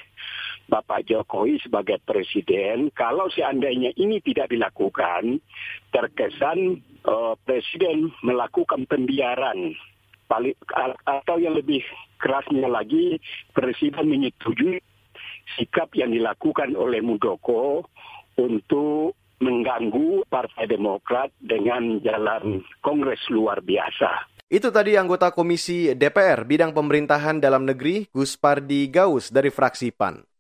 Bapak 0.69 1.09
Jokowi 1.09 1.59
sebagai 1.61 1.99
presiden, 2.05 2.93
kalau 2.95 3.29
seandainya 3.33 3.93
ini 3.99 4.23
tidak 4.25 4.53
dilakukan, 4.53 5.43
terkesan 5.91 6.81
uh, 7.05 7.35
presiden 7.43 8.09
melakukan 8.23 8.87
pembiaran 8.87 9.75
atau 11.05 11.37
yang 11.37 11.55
lebih 11.59 11.83
kerasnya 12.17 12.71
lagi 12.71 13.21
presiden 13.53 14.09
menyetujui 14.09 14.81
sikap 15.59 15.93
yang 15.93 16.15
dilakukan 16.15 16.73
oleh 16.79 17.05
Muldoko 17.05 17.85
untuk 18.39 19.19
mengganggu 19.43 20.23
Partai 20.31 20.71
Demokrat 20.71 21.35
dengan 21.43 21.99
jalan 22.01 22.63
Kongres 22.81 23.27
luar 23.29 23.59
biasa. 23.61 24.31
Itu 24.53 24.69
tadi 24.69 24.95
anggota 25.01 25.33
Komisi 25.33 25.97
DPR 25.97 26.45
Bidang 26.45 26.77
Pemerintahan 26.77 27.41
Dalam 27.41 27.65
Negeri 27.65 28.07
Gus 28.13 28.37
Pardi 28.37 28.87
Gaus 28.93 29.33
dari 29.33 29.49
fraksi 29.49 29.91
PAN 29.91 30.32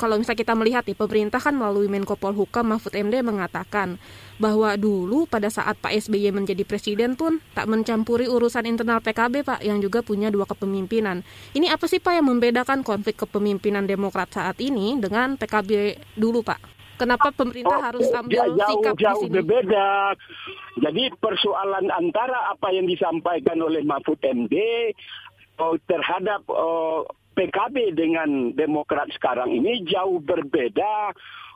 kalau 0.00 0.16
misalnya 0.16 0.40
kita 0.40 0.56
melihat 0.56 0.82
nih, 0.88 0.96
pemerintah 0.96 1.36
kan 1.36 1.52
melalui 1.52 1.84
Menko 1.92 2.16
Polhukam 2.16 2.72
Mahfud 2.72 2.96
MD 2.96 3.20
mengatakan 3.20 4.00
bahwa 4.40 4.72
dulu 4.80 5.28
pada 5.28 5.52
saat 5.52 5.76
Pak 5.76 5.92
SBY 5.92 6.32
menjadi 6.32 6.64
presiden 6.64 7.20
pun 7.20 7.44
tak 7.52 7.68
mencampuri 7.68 8.24
urusan 8.24 8.64
internal 8.64 9.04
PKB 9.04 9.44
Pak 9.44 9.60
yang 9.60 9.84
juga 9.84 10.00
punya 10.00 10.32
dua 10.32 10.48
kepemimpinan. 10.48 11.20
Ini 11.52 11.68
apa 11.68 11.84
sih 11.84 12.00
Pak 12.00 12.16
yang 12.16 12.32
membedakan 12.32 12.80
konflik 12.80 13.20
kepemimpinan 13.20 13.84
Demokrat 13.84 14.32
saat 14.32 14.56
ini 14.64 14.96
dengan 14.96 15.36
PKB 15.36 16.00
dulu 16.16 16.40
Pak? 16.40 16.80
Kenapa 16.96 17.32
pemerintah 17.32 17.80
oh, 17.80 17.84
harus 17.84 18.08
ambil 18.12 18.56
jauh, 18.56 18.80
sikap 18.80 18.96
jauh 18.96 19.24
di 19.24 19.28
sini? 19.28 19.34
berbeda. 19.40 19.88
Jadi 20.84 21.04
persoalan 21.16 21.88
antara 21.92 22.52
apa 22.52 22.68
yang 22.72 22.84
disampaikan 22.84 23.56
oleh 23.60 23.80
Mahfud 23.84 24.20
MD 24.20 24.56
oh, 25.60 25.80
terhadap 25.88 26.44
oh, 26.48 27.08
PKB 27.34 27.94
dengan 27.94 28.52
Demokrat 28.52 29.08
sekarang 29.14 29.50
ini 29.54 29.86
jauh 29.86 30.18
berbeda 30.18 31.14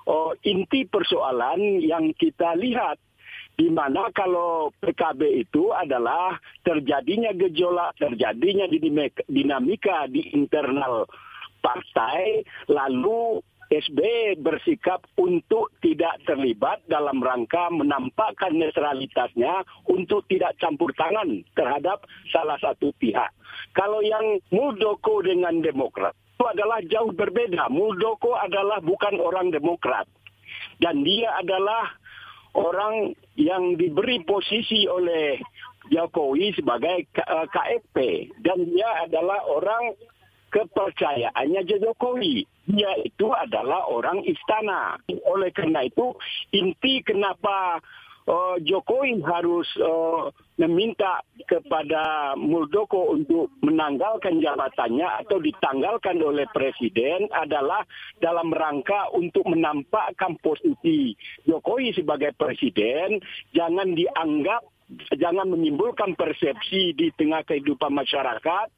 oh, 0.09 0.33
inti 0.45 0.85
persoalan 0.89 1.83
yang 1.83 2.13
kita 2.17 2.57
lihat. 2.57 3.01
Di 3.55 3.71
mana 3.71 4.11
kalau 4.11 4.75
PKB 4.83 5.47
itu 5.47 5.71
adalah 5.71 6.35
terjadinya 6.67 7.31
gejolak, 7.39 7.95
terjadinya 8.03 8.67
dinamika 9.31 10.11
di 10.11 10.27
internal 10.35 11.07
partai, 11.63 12.43
lalu 12.67 13.39
SB 13.81 14.01
bersikap 14.39 15.03
untuk 15.19 15.75
tidak 15.83 16.21
terlibat 16.29 16.83
dalam 16.87 17.19
rangka 17.19 17.73
menampakkan 17.73 18.55
netralitasnya 18.55 19.67
untuk 19.91 20.27
tidak 20.31 20.55
campur 20.63 20.95
tangan 20.95 21.43
terhadap 21.59 22.07
salah 22.31 22.59
satu 22.63 22.95
pihak. 23.01 23.31
Kalau 23.75 23.99
yang 24.05 24.39
Muldoko 24.55 25.23
dengan 25.25 25.59
Demokrat 25.59 26.15
itu 26.35 26.45
adalah 26.51 26.83
jauh 26.85 27.15
berbeda. 27.15 27.71
Muldoko 27.71 28.35
adalah 28.35 28.83
bukan 28.83 29.23
orang 29.23 29.55
Demokrat. 29.55 30.05
Dan 30.83 31.07
dia 31.07 31.31
adalah 31.39 31.95
orang 32.59 33.15
yang 33.39 33.79
diberi 33.79 34.21
posisi 34.27 34.85
oleh 34.91 35.39
Jokowi 35.89 36.53
sebagai 36.59 37.07
KFP. 37.15 37.97
Eh, 37.97 38.19
Dan 38.43 38.67
dia 38.67 39.09
adalah 39.09 39.47
orang 39.47 39.95
kepercayaannya 40.51 41.63
Jokowi. 41.65 42.45
Dia 42.65 42.97
itu 43.05 43.29
adalah 43.29 43.89
orang 43.93 44.25
istana. 44.25 44.97
Oleh 45.29 45.53
karena 45.53 45.85
itu, 45.85 46.17
inti 46.53 47.05
kenapa 47.05 47.81
uh, 48.29 48.57
Jokowi 48.61 49.21
harus 49.25 49.69
uh, 49.81 50.33
meminta 50.57 51.21
kepada 51.45 52.35
Muldoko 52.39 53.13
untuk 53.13 53.51
menanggalkan 53.61 54.39
jabatannya 54.41 55.27
atau 55.27 55.43
ditanggalkan 55.43 56.23
oleh 56.23 56.47
presiden 56.55 57.29
adalah 57.35 57.83
dalam 58.23 58.55
rangka 58.55 59.11
untuk 59.13 59.45
menampakkan 59.51 60.39
posisi 60.41 61.13
Jokowi 61.45 61.93
sebagai 61.99 62.33
presiden 62.39 63.19
jangan 63.51 63.93
dianggap 63.93 64.63
jangan 65.17 65.49
menimbulkan 65.49 66.15
persepsi 66.15 66.93
di 66.95 67.09
tengah 67.17 67.43
kehidupan 67.43 67.91
masyarakat 67.91 68.69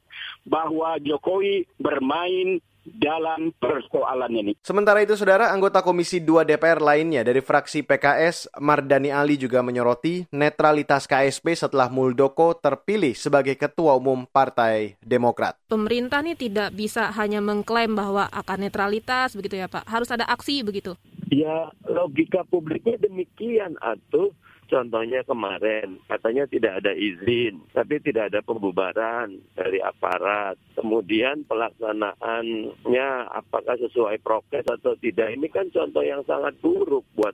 bahwa 0.47 0.97
Jokowi 1.03 1.67
bermain 1.77 2.57
dalam 2.95 3.51
persoalan 3.59 4.31
ini. 4.31 4.53
Sementara 4.63 5.03
itu, 5.03 5.19
saudara, 5.19 5.51
anggota 5.51 5.83
Komisi 5.83 6.23
2 6.23 6.47
DPR 6.47 6.79
lainnya 6.79 7.27
dari 7.27 7.43
fraksi 7.43 7.83
PKS, 7.83 8.55
Mardani 8.63 9.11
Ali 9.11 9.35
juga 9.35 9.59
menyoroti 9.59 10.23
netralitas 10.31 11.03
KSP 11.05 11.53
setelah 11.57 11.91
Muldoko 11.91 12.55
terpilih 12.55 13.11
sebagai 13.13 13.59
Ketua 13.59 13.99
Umum 13.99 14.23
Partai 14.27 14.95
Demokrat. 15.03 15.59
Pemerintah 15.67 16.23
ini 16.23 16.39
tidak 16.39 16.71
bisa 16.71 17.11
hanya 17.13 17.43
mengklaim 17.43 17.93
bahwa 17.93 18.31
akan 18.31 18.67
netralitas, 18.67 19.35
begitu 19.35 19.59
ya 19.59 19.67
Pak. 19.67 19.83
Harus 19.87 20.07
ada 20.11 20.23
aksi 20.27 20.63
begitu. 20.63 20.95
Ya, 21.27 21.67
logika 21.83 22.47
publiknya 22.47 22.95
demikian, 23.03 23.75
atau 23.83 24.31
Contohnya 24.67 25.23
kemarin 25.23 25.95
katanya 26.11 26.43
tidak 26.43 26.83
ada 26.83 26.91
izin, 26.91 27.63
tapi 27.71 28.03
tidak 28.03 28.35
ada 28.35 28.43
pembubaran 28.43 29.39
dari 29.55 29.79
aparat. 29.79 30.59
Kemudian 30.75 31.47
pelaksanaannya 31.47 33.09
apakah 33.31 33.79
sesuai 33.79 34.19
prokes 34.19 34.67
atau 34.67 34.99
tidak. 34.99 35.31
Ini 35.31 35.47
kan 35.47 35.71
contoh 35.71 36.03
yang 36.03 36.19
sangat 36.27 36.59
buruk 36.59 37.07
buat 37.15 37.31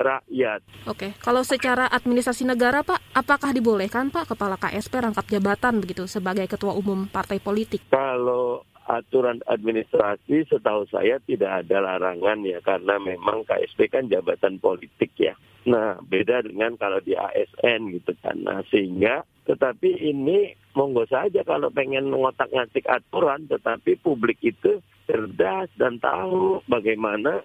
rakyat. 0.00 0.60
Oke, 0.88 1.12
kalau 1.20 1.44
secara 1.44 1.84
administrasi 1.92 2.48
negara 2.48 2.80
Pak, 2.80 3.12
apakah 3.12 3.52
dibolehkan 3.52 4.08
Pak 4.08 4.32
Kepala 4.32 4.56
KSP 4.56 4.96
rangkap 4.96 5.28
jabatan 5.28 5.84
begitu 5.84 6.08
sebagai 6.08 6.48
ketua 6.48 6.72
umum 6.72 7.04
partai 7.06 7.36
politik? 7.42 7.84
Kalau 7.92 8.64
aturan 8.88 9.44
administrasi 9.44 10.48
setahu 10.48 10.88
saya 10.88 11.20
tidak 11.24 11.64
ada 11.66 11.82
larangan 11.84 12.40
ya 12.46 12.58
karena 12.64 12.96
memang 12.96 13.44
KSP 13.44 13.92
kan 13.92 14.08
jabatan 14.08 14.56
politik 14.62 15.12
ya. 15.20 15.36
Nah 15.68 16.00
beda 16.00 16.46
dengan 16.48 16.78
kalau 16.80 17.00
di 17.04 17.12
ASN 17.12 17.92
gitu 17.92 18.16
kan. 18.24 18.40
Nah 18.40 18.64
sehingga 18.72 19.26
tetapi 19.44 19.90
ini 20.00 20.54
monggo 20.78 21.04
saja 21.10 21.42
kalau 21.42 21.68
pengen 21.74 22.14
ngotak 22.14 22.48
ngatik 22.54 22.86
aturan 22.86 23.50
tetapi 23.50 23.98
publik 23.98 24.38
itu 24.40 24.78
cerdas 25.10 25.66
dan 25.74 25.98
tahu 25.98 26.62
bagaimana 26.70 27.42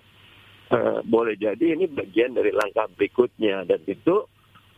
uh, 0.69 1.01
boleh 1.01 1.33
jadi 1.33 1.73
ini 1.73 1.89
bagian 1.89 2.37
dari 2.37 2.53
langkah 2.53 2.85
berikutnya 2.93 3.65
dan 3.65 3.81
itu 3.89 4.29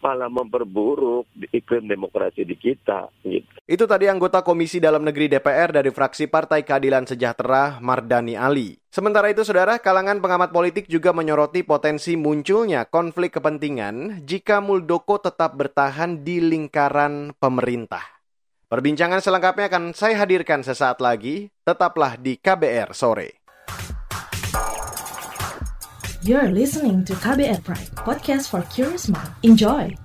malah 0.02 0.30
memperburuk 0.32 1.28
iklim 1.52 1.90
demokrasi 1.90 2.46
di 2.46 2.56
kita. 2.56 3.10
Gitu. 3.26 3.48
Itu 3.68 3.84
tadi 3.90 4.08
anggota 4.08 4.46
Komisi 4.46 4.78
Dalam 4.80 5.04
Negeri 5.04 5.28
DPR 5.28 5.76
dari 5.76 5.92
fraksi 5.92 6.30
Partai 6.30 6.64
Keadilan 6.64 7.10
Sejahtera 7.10 7.82
Mardani 7.84 8.38
Ali. 8.38 8.78
Sementara 8.88 9.30
itu, 9.30 9.46
saudara, 9.46 9.78
kalangan 9.78 10.18
pengamat 10.24 10.50
politik 10.50 10.90
juga 10.90 11.14
menyoroti 11.14 11.62
potensi 11.62 12.18
munculnya 12.18 12.88
konflik 12.90 13.38
kepentingan 13.38 14.26
jika 14.26 14.58
Muldoko 14.64 15.22
tetap 15.22 15.54
bertahan 15.54 16.26
di 16.26 16.42
lingkaran 16.42 17.36
pemerintah. 17.38 18.18
Perbincangan 18.68 19.24
selengkapnya 19.24 19.72
akan 19.72 19.96
saya 19.96 20.28
hadirkan 20.28 20.60
sesaat 20.60 21.00
lagi. 21.00 21.48
Tetaplah 21.64 22.20
di 22.20 22.36
KBR 22.36 22.92
sore. 22.92 23.47
You're 26.28 26.52
listening 26.52 27.08
to 27.08 27.16
KBR 27.16 27.64
Pride, 27.64 27.88
podcast 28.04 28.52
for 28.52 28.60
curious 28.68 29.08
mind. 29.08 29.32
Enjoy! 29.48 29.96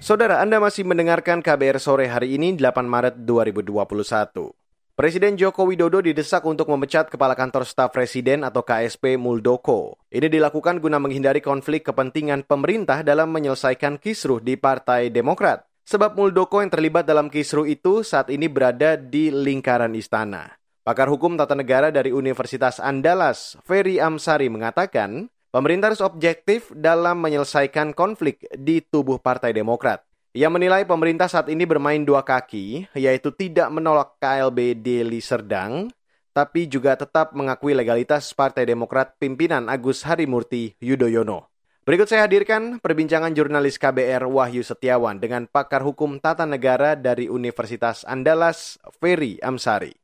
Saudara, 0.00 0.40
Anda 0.40 0.56
masih 0.56 0.88
mendengarkan 0.88 1.44
KBR 1.44 1.76
sore 1.76 2.08
hari 2.08 2.40
ini 2.40 2.56
8 2.56 2.80
Maret 2.88 3.28
2021. 3.28 4.56
Presiden 4.96 5.36
Joko 5.36 5.68
Widodo 5.68 6.00
didesak 6.00 6.40
untuk 6.48 6.72
memecat 6.72 7.12
Kepala 7.12 7.36
Kantor 7.36 7.68
Staf 7.68 7.92
Presiden 7.92 8.48
atau 8.48 8.64
KSP 8.64 9.20
Muldoko. 9.20 10.00
Ini 10.08 10.24
dilakukan 10.32 10.80
guna 10.80 10.96
menghindari 10.96 11.44
konflik 11.44 11.84
kepentingan 11.84 12.48
pemerintah 12.48 13.04
dalam 13.04 13.28
menyelesaikan 13.28 14.00
kisruh 14.00 14.40
di 14.40 14.56
Partai 14.56 15.12
Demokrat. 15.12 15.68
Sebab 15.84 16.16
Muldoko 16.16 16.64
yang 16.64 16.72
terlibat 16.72 17.04
dalam 17.04 17.28
kisruh 17.28 17.68
itu 17.68 18.00
saat 18.00 18.32
ini 18.32 18.48
berada 18.48 18.96
di 18.96 19.28
lingkaran 19.28 19.92
istana. 19.92 20.56
Pakar 20.80 21.12
hukum 21.12 21.36
tata 21.36 21.52
negara 21.52 21.92
dari 21.92 22.08
Universitas 22.16 22.80
Andalas, 22.80 23.60
Ferry 23.68 24.00
Amsari 24.00 24.48
mengatakan, 24.48 25.28
pemerintah 25.52 25.92
harus 25.92 26.00
objektif 26.00 26.72
dalam 26.72 27.20
menyelesaikan 27.20 27.92
konflik 27.92 28.48
di 28.56 28.80
tubuh 28.80 29.20
Partai 29.20 29.52
Demokrat. 29.52 30.05
Ia 30.36 30.52
menilai 30.52 30.84
pemerintah 30.84 31.32
saat 31.32 31.48
ini 31.48 31.64
bermain 31.64 32.04
dua 32.04 32.20
kaki, 32.20 32.92
yaitu 32.92 33.32
tidak 33.32 33.72
menolak 33.72 34.20
KLB 34.20 34.76
Deli 34.84 35.24
Serdang, 35.24 35.88
tapi 36.36 36.68
juga 36.68 36.92
tetap 36.92 37.32
mengakui 37.32 37.72
legalitas 37.72 38.36
Partai 38.36 38.68
Demokrat 38.68 39.16
pimpinan 39.16 39.72
Agus 39.72 40.04
Harimurti 40.04 40.76
Yudhoyono. 40.76 41.48
Berikut 41.88 42.12
saya 42.12 42.28
hadirkan 42.28 42.84
perbincangan 42.84 43.32
jurnalis 43.32 43.80
KBR 43.80 44.28
Wahyu 44.28 44.60
Setiawan 44.60 45.16
dengan 45.24 45.48
pakar 45.48 45.80
hukum 45.80 46.20
tata 46.20 46.44
negara 46.44 47.00
dari 47.00 47.32
Universitas 47.32 48.04
Andalas, 48.04 48.76
Ferry 49.00 49.40
Amsari. 49.40 49.96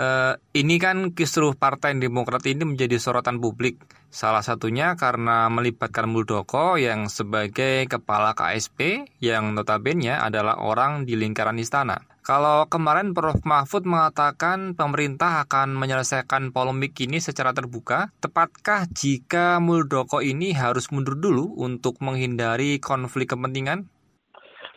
Uh, 0.00 0.32
ini 0.56 0.80
kan 0.80 1.12
kisruh 1.12 1.52
Partai 1.52 1.92
Demokrat 2.00 2.40
ini 2.48 2.64
menjadi 2.64 2.96
sorotan 2.96 3.36
publik. 3.36 3.84
Salah 4.08 4.40
satunya 4.40 4.96
karena 4.96 5.52
melibatkan 5.52 6.08
Muldoko 6.08 6.80
yang 6.80 7.12
sebagai 7.12 7.84
kepala 7.84 8.32
KSP 8.32 9.04
yang 9.20 9.52
notabene 9.52 10.16
adalah 10.16 10.56
orang 10.56 11.04
di 11.04 11.20
lingkaran 11.20 11.60
istana. 11.60 12.00
Kalau 12.24 12.64
kemarin 12.72 13.12
Prof. 13.12 13.44
Mahfud 13.44 13.84
mengatakan 13.84 14.72
pemerintah 14.72 15.44
akan 15.44 15.76
menyelesaikan 15.76 16.48
polemik 16.48 16.96
ini 17.04 17.20
secara 17.20 17.52
terbuka, 17.52 18.08
tepatkah 18.24 18.88
jika 18.88 19.60
Muldoko 19.60 20.24
ini 20.24 20.56
harus 20.56 20.88
mundur 20.88 21.20
dulu 21.20 21.60
untuk 21.60 22.00
menghindari 22.00 22.80
konflik 22.80 23.36
kepentingan? 23.36 23.84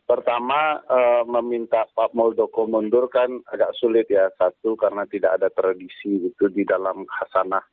Pertama, 0.03 0.83
uh, 0.83 1.23
meminta 1.23 1.87
Pak 1.95 2.11
Muldoko 2.11 2.67
mundur 2.67 3.07
kan 3.07 3.39
agak 3.47 3.71
sulit 3.79 4.11
ya. 4.11 4.27
Satu, 4.35 4.75
karena 4.75 5.07
tidak 5.07 5.39
ada 5.39 5.47
tradisi 5.47 6.27
itu 6.27 6.45
di 6.51 6.67
dalam 6.67 7.07
khasanah 7.07 7.63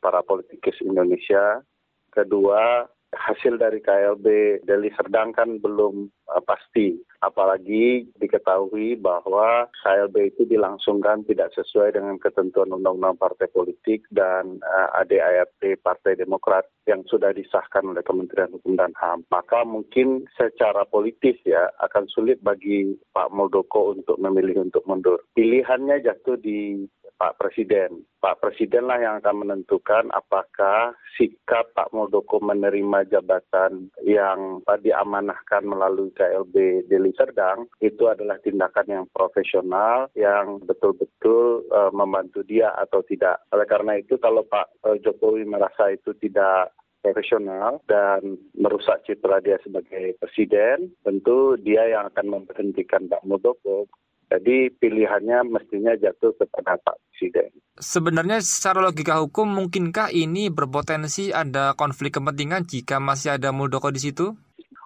para 0.00 0.24
politikus 0.24 0.80
Indonesia. 0.80 1.60
Kedua, 2.08 2.88
hasil 3.16 3.56
dari 3.56 3.80
KLB 3.80 4.26
Deli 4.66 4.90
Serdang 4.94 5.32
kan 5.32 5.58
belum 5.62 6.10
uh, 6.30 6.42
pasti. 6.44 6.98
Apalagi 7.24 8.04
diketahui 8.20 9.00
bahwa 9.00 9.64
KLB 9.80 10.36
itu 10.36 10.44
dilangsungkan 10.44 11.24
tidak 11.24 11.56
sesuai 11.56 11.96
dengan 11.96 12.20
ketentuan 12.20 12.68
Undang-Undang 12.68 13.16
Partai 13.16 13.48
Politik 13.48 14.04
dan 14.12 14.60
uh, 14.60 15.00
ADART 15.00 15.80
Partai 15.80 16.20
Demokrat 16.20 16.68
yang 16.84 17.00
sudah 17.08 17.32
disahkan 17.32 17.88
oleh 17.88 18.04
Kementerian 18.04 18.52
Hukum 18.52 18.76
dan 18.76 18.92
HAM. 19.00 19.24
Maka 19.32 19.64
mungkin 19.64 20.28
secara 20.36 20.84
politis 20.84 21.40
ya 21.48 21.72
akan 21.80 22.04
sulit 22.12 22.44
bagi 22.44 22.92
Pak 23.16 23.32
Muldoko 23.32 23.96
untuk 23.96 24.20
memilih 24.20 24.68
untuk 24.68 24.84
mundur. 24.84 25.24
Pilihannya 25.32 26.04
jatuh 26.04 26.36
di 26.36 26.84
Pak 27.24 27.40
Presiden. 27.40 28.04
Pak 28.20 28.44
Presiden 28.44 28.84
lah 28.84 29.00
yang 29.00 29.16
akan 29.24 29.48
menentukan 29.48 30.12
apakah 30.12 30.92
sikap 31.16 31.72
Pak 31.72 31.88
Muldoko 31.96 32.36
menerima 32.36 33.08
jabatan 33.08 33.88
yang 34.04 34.60
diamanahkan 34.68 35.64
melalui 35.64 36.12
KLB 36.12 36.84
Deli 36.84 37.16
Serdang 37.16 37.64
itu 37.80 38.12
adalah 38.12 38.36
tindakan 38.44 38.84
yang 38.92 39.04
profesional 39.08 40.12
yang 40.12 40.60
betul-betul 40.68 41.64
uh, 41.72 41.88
membantu 41.96 42.44
dia 42.44 42.76
atau 42.76 43.00
tidak. 43.08 43.40
Oleh 43.56 43.64
karena 43.64 43.96
itu 43.96 44.20
kalau 44.20 44.44
Pak 44.44 44.84
uh, 44.84 45.00
Jokowi 45.00 45.48
merasa 45.48 45.96
itu 45.96 46.12
tidak 46.20 46.76
profesional 47.00 47.80
dan 47.88 48.36
merusak 48.52 49.00
citra 49.08 49.40
dia 49.40 49.56
sebagai 49.64 50.16
presiden, 50.20 50.92
tentu 51.00 51.56
dia 51.60 51.88
yang 51.88 52.12
akan 52.12 52.36
memberhentikan 52.36 53.08
Pak 53.08 53.24
Muldoko 53.24 53.88
jadi 54.34 54.74
pilihannya 54.82 55.46
mestinya 55.46 55.94
jatuh 55.94 56.34
kepada 56.34 56.74
Pak 56.82 56.98
Presiden. 56.98 57.54
Sebenarnya 57.78 58.42
secara 58.42 58.82
logika 58.82 59.22
hukum 59.22 59.46
mungkinkah 59.46 60.10
ini 60.10 60.50
berpotensi 60.50 61.30
ada 61.30 61.78
konflik 61.78 62.18
kepentingan 62.18 62.66
jika 62.66 62.98
masih 62.98 63.38
ada 63.38 63.54
Muldoko 63.54 63.94
di 63.94 64.02
situ? 64.02 64.34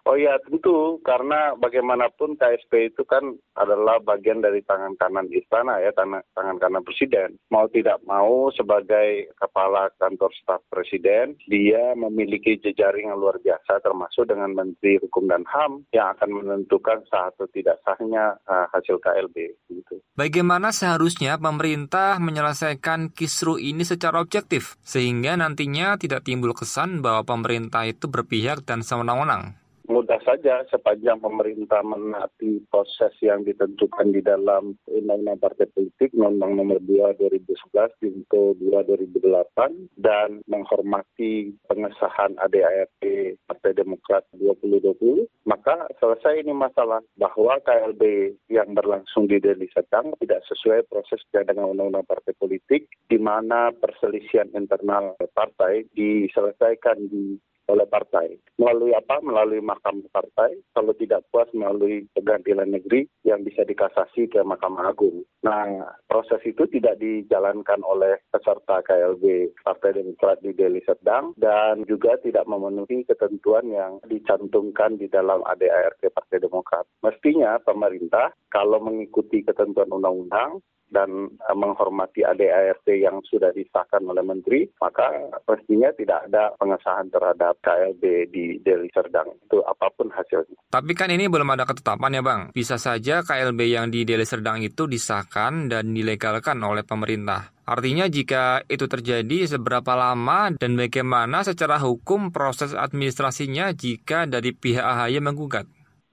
Oh 0.08 0.16
iya 0.16 0.40
tentu 0.40 1.04
karena 1.04 1.52
bagaimanapun 1.60 2.40
KSP 2.40 2.96
itu 2.96 3.04
kan 3.04 3.36
adalah 3.52 4.00
bagian 4.00 4.40
dari 4.40 4.64
tangan 4.64 4.96
kanan 4.96 5.28
istana 5.28 5.84
ya 5.84 5.92
tangan, 5.92 6.24
tangan 6.32 6.56
kanan 6.56 6.80
presiden. 6.80 7.36
Mau 7.52 7.68
tidak 7.68 8.00
mau 8.08 8.48
sebagai 8.56 9.28
kepala 9.36 9.92
kantor 10.00 10.32
staf 10.32 10.64
presiden 10.72 11.36
dia 11.44 11.92
memiliki 11.92 12.56
jejaring 12.56 13.12
yang 13.12 13.20
luar 13.20 13.36
biasa 13.44 13.84
termasuk 13.84 14.24
dengan 14.32 14.56
Menteri 14.56 14.96
Hukum 14.96 15.28
dan 15.28 15.44
HAM 15.44 15.84
yang 15.92 16.16
akan 16.16 16.40
menentukan 16.40 17.04
sah 17.12 17.28
atau 17.28 17.44
tidak 17.52 17.76
sahnya 17.84 18.40
uh, 18.48 18.64
hasil 18.72 18.96
KLB. 19.04 19.60
Gitu. 19.68 20.00
Bagaimana 20.16 20.72
seharusnya 20.72 21.36
pemerintah 21.36 22.16
menyelesaikan 22.16 23.12
kisru 23.12 23.60
ini 23.60 23.84
secara 23.84 24.24
objektif 24.24 24.80
sehingga 24.80 25.36
nantinya 25.36 26.00
tidak 26.00 26.24
timbul 26.24 26.56
kesan 26.56 27.04
bahwa 27.04 27.28
pemerintah 27.28 27.84
itu 27.84 28.08
berpihak 28.08 28.64
dan 28.64 28.80
sewenang-wenang? 28.80 29.67
Mudah 29.88 30.20
saja 30.20 30.68
sepanjang 30.68 31.16
pemerintah 31.24 31.80
menaati 31.80 32.60
proses 32.68 33.10
yang 33.24 33.40
ditentukan 33.40 34.12
di 34.12 34.20
dalam 34.20 34.76
Undang-Undang 34.84 35.40
Partai 35.40 35.66
Politik 35.72 36.12
Undang-Undang 36.12 36.52
Nomor 36.60 36.78
2 36.84 37.16
2011 37.16 37.96
Junto 38.04 38.52
2 38.60 38.84
2008 38.84 39.96
dan 39.96 40.44
menghormati 40.44 41.56
pengesahan 41.64 42.36
ADART 42.36 43.00
Partai 43.48 43.72
Demokrat 43.72 44.28
2020 44.36 45.24
maka 45.48 45.88
selesai 45.96 46.44
ini 46.44 46.52
masalah 46.52 47.00
bahwa 47.16 47.56
KLB 47.64 48.36
yang 48.52 48.76
berlangsung 48.76 49.24
di 49.24 49.40
Deli 49.40 49.72
Serdang 49.72 50.12
tidak 50.20 50.44
sesuai 50.52 50.84
proses 50.92 51.24
dengan 51.32 51.72
Undang-Undang 51.72 52.04
Partai 52.04 52.36
Politik 52.36 52.92
di 53.08 53.16
mana 53.16 53.72
perselisihan 53.72 54.52
internal 54.52 55.16
partai 55.32 55.88
diselesaikan 55.96 57.08
di 57.08 57.40
oleh 57.68 57.86
partai. 57.86 58.34
Melalui 58.56 58.96
apa? 58.96 59.20
Melalui 59.20 59.60
Mahkamah 59.60 60.08
Partai. 60.10 60.58
Kalau 60.74 60.92
tidak 60.96 61.24
puas 61.30 61.46
melalui 61.54 62.08
pengadilan 62.16 62.72
negeri 62.72 63.06
yang 63.22 63.44
bisa 63.44 63.62
dikasasi 63.62 64.32
ke 64.32 64.40
Mahkamah 64.42 64.90
Agung. 64.90 65.22
Nah, 65.44 65.94
proses 66.08 66.42
itu 66.42 66.66
tidak 66.66 66.98
dijalankan 66.98 67.84
oleh 67.86 68.18
peserta 68.32 68.82
KLB 68.82 69.54
Partai 69.62 69.94
Demokrat 69.94 70.42
di 70.42 70.50
Deli 70.56 70.82
Serdang 70.82 71.36
dan 71.38 71.84
juga 71.86 72.18
tidak 72.24 72.48
memenuhi 72.48 73.06
ketentuan 73.06 73.68
yang 73.70 74.02
dicantumkan 74.08 74.98
di 74.98 75.06
dalam 75.06 75.44
ADART 75.46 76.02
Partai 76.10 76.42
Demokrat. 76.42 76.88
Mestinya 77.04 77.60
pemerintah 77.62 78.34
kalau 78.50 78.82
mengikuti 78.82 79.44
ketentuan 79.44 79.92
undang-undang 79.92 80.58
dan 80.88 81.30
uh, 81.44 81.56
menghormati 81.56 82.24
ADART 82.24 82.86
yang 82.90 83.20
sudah 83.28 83.52
disahkan 83.52 84.04
oleh 84.04 84.24
Menteri, 84.24 84.66
maka 84.80 85.08
pastinya 85.44 85.92
tidak 85.94 86.28
ada 86.28 86.52
pengesahan 86.56 87.08
terhadap 87.12 87.60
KLB 87.60 88.02
di 88.32 88.44
Deli 88.60 88.88
Serdang. 88.92 89.28
Itu 89.48 89.64
apa 89.64 89.92
pun 89.92 90.08
hasilnya. 90.12 90.56
Tapi 90.68 90.92
kan 90.92 91.12
ini 91.12 91.28
belum 91.28 91.48
ada 91.54 91.64
ketetapan 91.68 92.18
ya 92.18 92.22
Bang. 92.24 92.40
Bisa 92.52 92.76
saja 92.80 93.24
KLB 93.24 93.60
yang 93.68 93.92
di 93.92 94.04
Deli 94.08 94.24
Serdang 94.24 94.60
itu 94.64 94.88
disahkan 94.88 95.68
dan 95.70 95.92
dilegalkan 95.92 96.60
oleh 96.64 96.84
pemerintah. 96.84 97.58
Artinya 97.68 98.08
jika 98.08 98.64
itu 98.64 98.88
terjadi 98.88 99.44
seberapa 99.44 99.92
lama 99.92 100.56
dan 100.56 100.72
bagaimana 100.72 101.44
secara 101.44 101.76
hukum 101.76 102.32
proses 102.32 102.72
administrasinya 102.72 103.76
jika 103.76 104.24
dari 104.24 104.56
pihak 104.56 104.80
AHY 104.80 105.20
menggugat? 105.20 105.68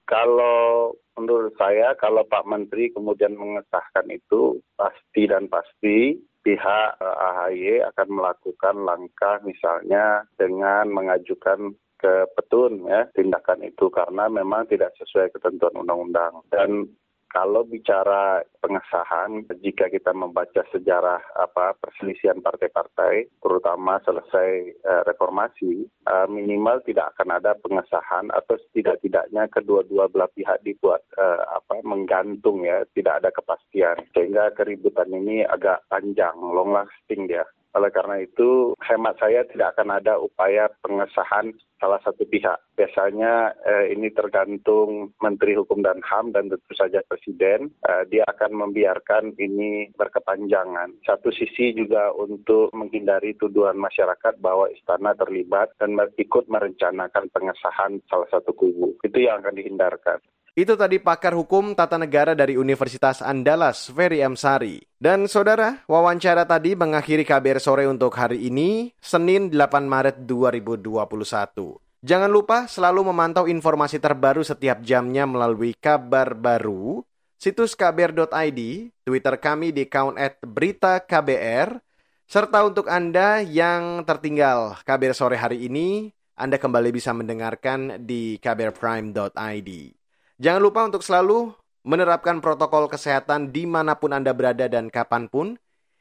Kalau 0.06 0.94
menurut 1.18 1.54
saya 1.58 1.98
kalau 1.98 2.22
Pak 2.22 2.46
Menteri 2.46 2.94
kemudian 2.94 3.34
mengesahkan 3.34 4.06
itu 4.06 4.62
pasti 4.78 5.26
dan 5.26 5.50
pasti 5.50 6.14
pihak 6.46 6.90
eh, 7.02 7.16
AHY 7.26 7.82
akan 7.90 8.08
melakukan 8.14 8.76
langkah 8.86 9.42
misalnya 9.42 10.22
dengan 10.38 10.94
mengajukan 10.94 11.74
ke 11.98 12.28
petun 12.38 12.86
ya 12.86 13.10
tindakan 13.18 13.66
itu. 13.66 13.90
Karena 13.90 14.30
memang 14.30 14.70
tidak 14.70 14.94
sesuai 15.02 15.34
ketentuan 15.34 15.74
undang-undang. 15.74 16.46
Dan 16.54 16.86
kalau 17.30 17.66
bicara 17.66 18.42
pengesahan, 18.62 19.44
jika 19.62 19.90
kita 19.90 20.14
membaca 20.14 20.62
sejarah 20.72 21.20
apa 21.36 21.76
perselisihan 21.78 22.40
partai-partai, 22.40 23.28
terutama 23.42 23.98
selesai 24.02 24.50
uh, 24.82 25.02
reformasi, 25.06 25.86
uh, 26.06 26.26
minimal 26.30 26.80
tidak 26.86 27.14
akan 27.14 27.38
ada 27.38 27.52
pengesahan 27.60 28.30
atau 28.32 28.56
setidak-tidaknya 28.68 29.50
kedua-dua 29.50 30.08
belah 30.10 30.30
pihak 30.32 30.62
dibuat 30.62 31.02
uh, 31.18 31.42
apa 31.54 31.82
menggantung 31.82 32.64
ya, 32.64 32.86
tidak 32.94 33.22
ada 33.22 33.30
kepastian 33.34 34.00
sehingga 34.14 34.54
keributan 34.54 35.10
ini 35.10 35.42
agak 35.46 35.82
panjang, 35.90 36.34
long 36.38 36.74
lasting 36.74 37.26
dia. 37.28 37.46
Oleh 37.76 37.92
karena 37.92 38.24
itu, 38.24 38.72
hemat 38.80 39.20
saya 39.20 39.44
tidak 39.52 39.76
akan 39.76 40.00
ada 40.00 40.16
upaya 40.16 40.72
pengesahan 40.80 41.52
salah 41.76 42.00
satu 42.00 42.24
pihak. 42.24 42.56
Biasanya 42.72 43.52
eh, 43.68 43.92
ini 43.92 44.08
tergantung 44.16 45.12
Menteri 45.20 45.60
Hukum 45.60 45.84
dan 45.84 46.00
HAM 46.00 46.32
dan 46.32 46.48
tentu 46.48 46.72
saja 46.72 47.04
Presiden. 47.04 47.68
Eh, 47.84 48.02
dia 48.08 48.24
akan 48.24 48.56
membiarkan 48.64 49.36
ini 49.36 49.92
berkepanjangan. 49.92 51.04
Satu 51.04 51.28
sisi 51.28 51.76
juga 51.76 52.16
untuk 52.16 52.72
menghindari 52.72 53.36
tuduhan 53.36 53.76
masyarakat 53.76 54.40
bahwa 54.40 54.72
istana 54.72 55.12
terlibat 55.12 55.76
dan 55.76 55.92
ikut 56.16 56.48
merencanakan 56.48 57.28
pengesahan 57.28 58.00
salah 58.08 58.28
satu 58.32 58.56
kubu. 58.56 58.96
Itu 59.04 59.20
yang 59.20 59.44
akan 59.44 59.52
dihindarkan. 59.52 60.24
Itu 60.56 60.72
tadi 60.72 60.96
pakar 60.96 61.36
hukum 61.36 61.76
tata 61.76 62.00
negara 62.00 62.32
dari 62.32 62.56
Universitas 62.56 63.20
Andalas, 63.20 63.92
Ferry 63.92 64.24
M. 64.24 64.40
Sari. 64.40 64.80
Dan 64.96 65.28
saudara, 65.28 65.84
wawancara 65.84 66.48
tadi 66.48 66.72
mengakhiri 66.72 67.28
KBR 67.28 67.60
sore 67.60 67.84
untuk 67.84 68.16
hari 68.16 68.48
ini, 68.48 68.88
Senin 68.96 69.52
8 69.52 69.84
Maret 69.84 70.24
2021. 70.24 71.76
Jangan 72.00 72.30
lupa 72.32 72.64
selalu 72.72 73.12
memantau 73.12 73.44
informasi 73.44 74.00
terbaru 74.00 74.40
setiap 74.40 74.80
jamnya 74.80 75.28
melalui 75.28 75.76
kabar 75.76 76.32
baru, 76.32 77.04
situs 77.36 77.76
kbr.id, 77.76 78.60
Twitter 79.04 79.34
kami 79.36 79.76
di 79.76 79.84
account 79.84 80.16
at 80.16 80.40
berita 80.40 81.04
KBR, 81.04 81.84
serta 82.24 82.64
untuk 82.64 82.88
Anda 82.88 83.44
yang 83.44 84.08
tertinggal 84.08 84.80
KBR 84.88 85.12
sore 85.12 85.36
hari 85.36 85.68
ini, 85.68 86.16
Anda 86.32 86.56
kembali 86.56 86.96
bisa 86.96 87.12
mendengarkan 87.12 88.08
di 88.08 88.40
kbrprime.id. 88.40 89.95
Jangan 90.36 90.60
lupa 90.60 90.84
untuk 90.84 91.00
selalu 91.00 91.48
menerapkan 91.88 92.44
protokol 92.44 92.92
kesehatan 92.92 93.56
di 93.56 93.64
mana 93.64 93.96
pun 93.96 94.12
Anda 94.12 94.36
berada 94.36 94.68
dan 94.68 94.92
kapan 94.92 95.32
pun. 95.32 95.56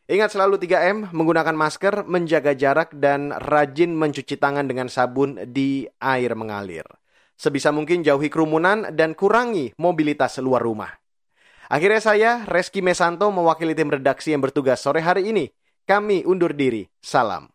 Ingat 0.06 0.36
selalu 0.36 0.60
3M, 0.60 1.16
menggunakan 1.16 1.56
masker, 1.56 2.04
menjaga 2.04 2.52
jarak, 2.54 2.94
dan 3.00 3.32
rajin 3.32 3.96
mencuci 3.96 4.38
tangan 4.38 4.68
dengan 4.68 4.92
sabun 4.92 5.40
di 5.50 5.88
air 6.04 6.36
mengalir. 6.36 6.86
Sebisa 7.40 7.72
mungkin 7.72 8.04
jauhi 8.04 8.28
kerumunan 8.28 8.92
dan 8.92 9.16
kurangi 9.16 9.74
mobilitas 9.80 10.38
luar 10.44 10.62
rumah. 10.62 10.92
Akhirnya 11.72 12.04
saya, 12.04 12.32
Reski 12.46 12.84
Mesanto, 12.84 13.32
mewakili 13.34 13.74
tim 13.74 13.90
redaksi 13.90 14.36
yang 14.36 14.44
bertugas 14.44 14.84
sore 14.84 15.02
hari 15.02 15.32
ini. 15.32 15.50
Kami 15.88 16.28
undur 16.28 16.54
diri. 16.54 16.86
Salam. 17.02 17.55